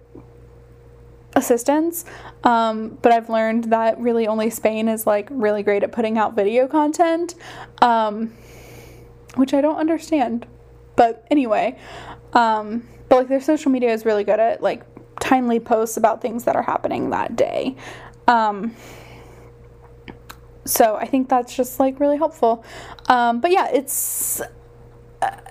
assistance. 1.36 2.04
Um, 2.44 2.98
but 3.02 3.12
I've 3.12 3.28
learned 3.28 3.64
that 3.64 3.98
really 3.98 4.26
only 4.26 4.50
Spain 4.50 4.88
is 4.88 5.06
like 5.06 5.28
really 5.30 5.62
great 5.62 5.82
at 5.82 5.92
putting 5.92 6.18
out 6.18 6.34
video 6.34 6.66
content, 6.66 7.34
um, 7.82 8.32
which 9.34 9.54
I 9.54 9.60
don't 9.60 9.78
understand. 9.78 10.46
But 10.96 11.26
anyway, 11.30 11.78
um, 12.32 12.86
but 13.08 13.16
like 13.16 13.28
their 13.28 13.40
social 13.40 13.70
media 13.70 13.92
is 13.92 14.04
really 14.04 14.24
good 14.24 14.40
at 14.40 14.62
like 14.62 14.84
timely 15.20 15.60
posts 15.60 15.96
about 15.96 16.20
things 16.20 16.44
that 16.44 16.56
are 16.56 16.62
happening 16.62 17.10
that 17.10 17.36
day. 17.36 17.76
Um, 18.28 18.74
so 20.64 20.96
I 20.96 21.06
think 21.06 21.28
that's 21.28 21.54
just 21.54 21.78
like 21.78 22.00
really 22.00 22.16
helpful. 22.16 22.64
Um, 23.08 23.40
but 23.40 23.50
yeah, 23.50 23.68
it's 23.72 24.40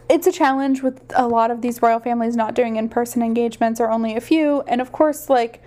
it's 0.09 0.27
a 0.27 0.31
challenge 0.31 0.81
with 0.81 1.01
a 1.15 1.27
lot 1.27 1.51
of 1.51 1.61
these 1.61 1.81
royal 1.81 1.99
families 1.99 2.35
not 2.35 2.53
doing 2.53 2.75
in-person 2.75 3.21
engagements 3.21 3.79
or 3.79 3.89
only 3.89 4.15
a 4.15 4.21
few 4.21 4.61
and 4.67 4.81
of 4.81 4.91
course 4.91 5.29
like 5.29 5.61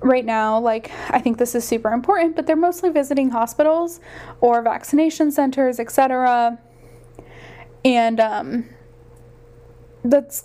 right 0.00 0.24
now 0.24 0.58
like 0.58 0.90
i 1.10 1.18
think 1.18 1.38
this 1.38 1.54
is 1.54 1.64
super 1.64 1.90
important 1.90 2.34
but 2.36 2.46
they're 2.46 2.56
mostly 2.56 2.90
visiting 2.90 3.30
hospitals 3.30 4.00
or 4.40 4.62
vaccination 4.62 5.30
centers 5.30 5.78
etc 5.78 6.58
and 7.84 8.20
um 8.20 8.68
that's 10.04 10.44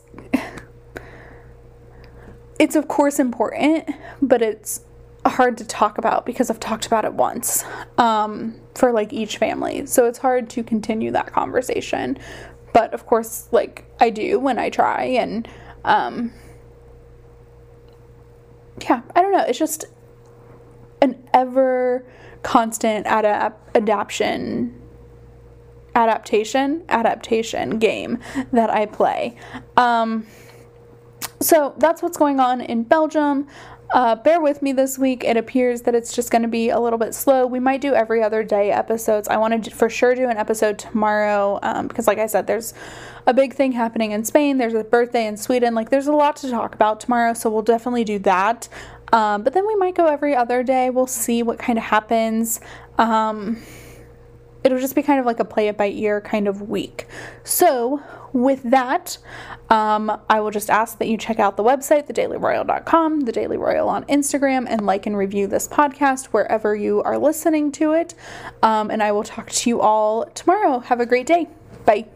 it's 2.59 2.75
of 2.75 2.87
course 2.87 3.19
important 3.19 3.89
but 4.21 4.41
it's 4.41 4.81
hard 5.29 5.57
to 5.57 5.65
talk 5.65 5.97
about 5.97 6.25
because 6.25 6.49
I've 6.49 6.59
talked 6.59 6.85
about 6.85 7.05
it 7.05 7.13
once 7.13 7.63
um, 7.97 8.55
for 8.75 8.91
like 8.91 9.13
each 9.13 9.37
family. 9.37 9.85
So 9.85 10.05
it's 10.05 10.19
hard 10.19 10.49
to 10.51 10.63
continue 10.63 11.11
that 11.11 11.31
conversation 11.31 12.17
but 12.77 12.93
of 12.93 13.07
course 13.07 13.47
like 13.51 13.85
i 13.99 14.07
do 14.07 14.37
when 14.37 14.59
i 14.59 14.69
try 14.69 15.01
and 15.03 15.47
um 15.83 16.31
yeah 18.83 19.01
i 19.15 19.21
don't 19.23 19.31
know. 19.31 19.43
It's 19.47 19.57
just 19.57 19.85
an 21.01 21.27
ever 21.33 22.05
constant 22.43 23.07
adapt 23.07 23.75
adaptation 23.75 24.79
adaptation 25.95 26.83
adaptation 26.87 27.79
game 27.79 28.19
that 28.51 28.69
i 28.69 28.85
play. 28.85 29.35
Um 29.75 30.27
so 31.41 31.73
that's 31.79 32.03
what's 32.03 32.17
going 32.17 32.39
on 32.39 32.61
in 32.61 32.83
belgium 32.83 33.47
uh, 33.91 34.15
bear 34.15 34.41
with 34.41 34.61
me 34.61 34.73
this 34.73 34.97
week. 34.97 35.23
It 35.23 35.37
appears 35.37 35.83
that 35.83 35.95
it's 35.95 36.13
just 36.13 36.29
going 36.29 36.41
to 36.41 36.47
be 36.47 36.69
a 36.69 36.79
little 36.79 36.99
bit 36.99 37.13
slow. 37.13 37.45
We 37.47 37.59
might 37.59 37.79
do 37.79 37.93
every 37.93 38.21
other 38.21 38.43
day 38.43 38.71
episodes. 38.71 39.27
I 39.27 39.37
want 39.37 39.63
to 39.63 39.71
for 39.71 39.89
sure 39.89 40.13
do 40.13 40.27
an 40.27 40.37
episode 40.37 40.77
tomorrow 40.77 41.59
um, 41.63 41.87
because, 41.87 42.07
like 42.07 42.17
I 42.17 42.27
said, 42.27 42.47
there's 42.47 42.73
a 43.25 43.33
big 43.33 43.53
thing 43.53 43.71
happening 43.71 44.11
in 44.11 44.25
Spain. 44.25 44.57
There's 44.57 44.73
a 44.73 44.83
birthday 44.83 45.25
in 45.25 45.37
Sweden. 45.37 45.73
Like, 45.73 45.89
there's 45.89 46.07
a 46.07 46.13
lot 46.13 46.35
to 46.37 46.49
talk 46.49 46.75
about 46.75 46.99
tomorrow, 46.99 47.33
so 47.33 47.49
we'll 47.49 47.61
definitely 47.61 48.03
do 48.03 48.19
that. 48.19 48.67
Um, 49.13 49.43
but 49.43 49.53
then 49.53 49.65
we 49.65 49.75
might 49.75 49.95
go 49.95 50.05
every 50.07 50.35
other 50.35 50.63
day. 50.63 50.89
We'll 50.89 51.07
see 51.07 51.41
what 51.41 51.57
kind 51.57 51.77
of 51.77 51.85
happens. 51.85 52.59
Um, 52.97 53.61
it'll 54.65 54.79
just 54.79 54.95
be 54.95 55.01
kind 55.01 55.19
of 55.19 55.25
like 55.25 55.39
a 55.39 55.45
play 55.45 55.69
it 55.69 55.77
by 55.77 55.87
ear 55.87 56.19
kind 56.19 56.47
of 56.47 56.63
week. 56.63 57.07
So, 57.45 58.01
with 58.41 58.63
that, 58.63 59.17
um, 59.69 60.21
I 60.29 60.39
will 60.39 60.51
just 60.51 60.69
ask 60.69 60.97
that 60.99 61.07
you 61.07 61.17
check 61.17 61.39
out 61.39 61.57
the 61.57 61.63
website, 61.63 62.07
thedailyroyal.com, 62.07 63.21
the 63.21 63.31
Daily 63.31 63.57
Royal 63.57 63.89
on 63.89 64.05
Instagram, 64.05 64.65
and 64.69 64.85
like 64.85 65.05
and 65.05 65.17
review 65.17 65.47
this 65.47 65.67
podcast 65.67 66.27
wherever 66.27 66.75
you 66.75 67.01
are 67.03 67.17
listening 67.17 67.71
to 67.73 67.93
it. 67.93 68.13
Um, 68.61 68.91
and 68.91 69.01
I 69.03 69.11
will 69.11 69.23
talk 69.23 69.49
to 69.49 69.69
you 69.69 69.81
all 69.81 70.25
tomorrow. 70.27 70.79
Have 70.79 70.99
a 70.99 71.05
great 71.05 71.27
day. 71.27 71.47
Bye. 71.85 72.07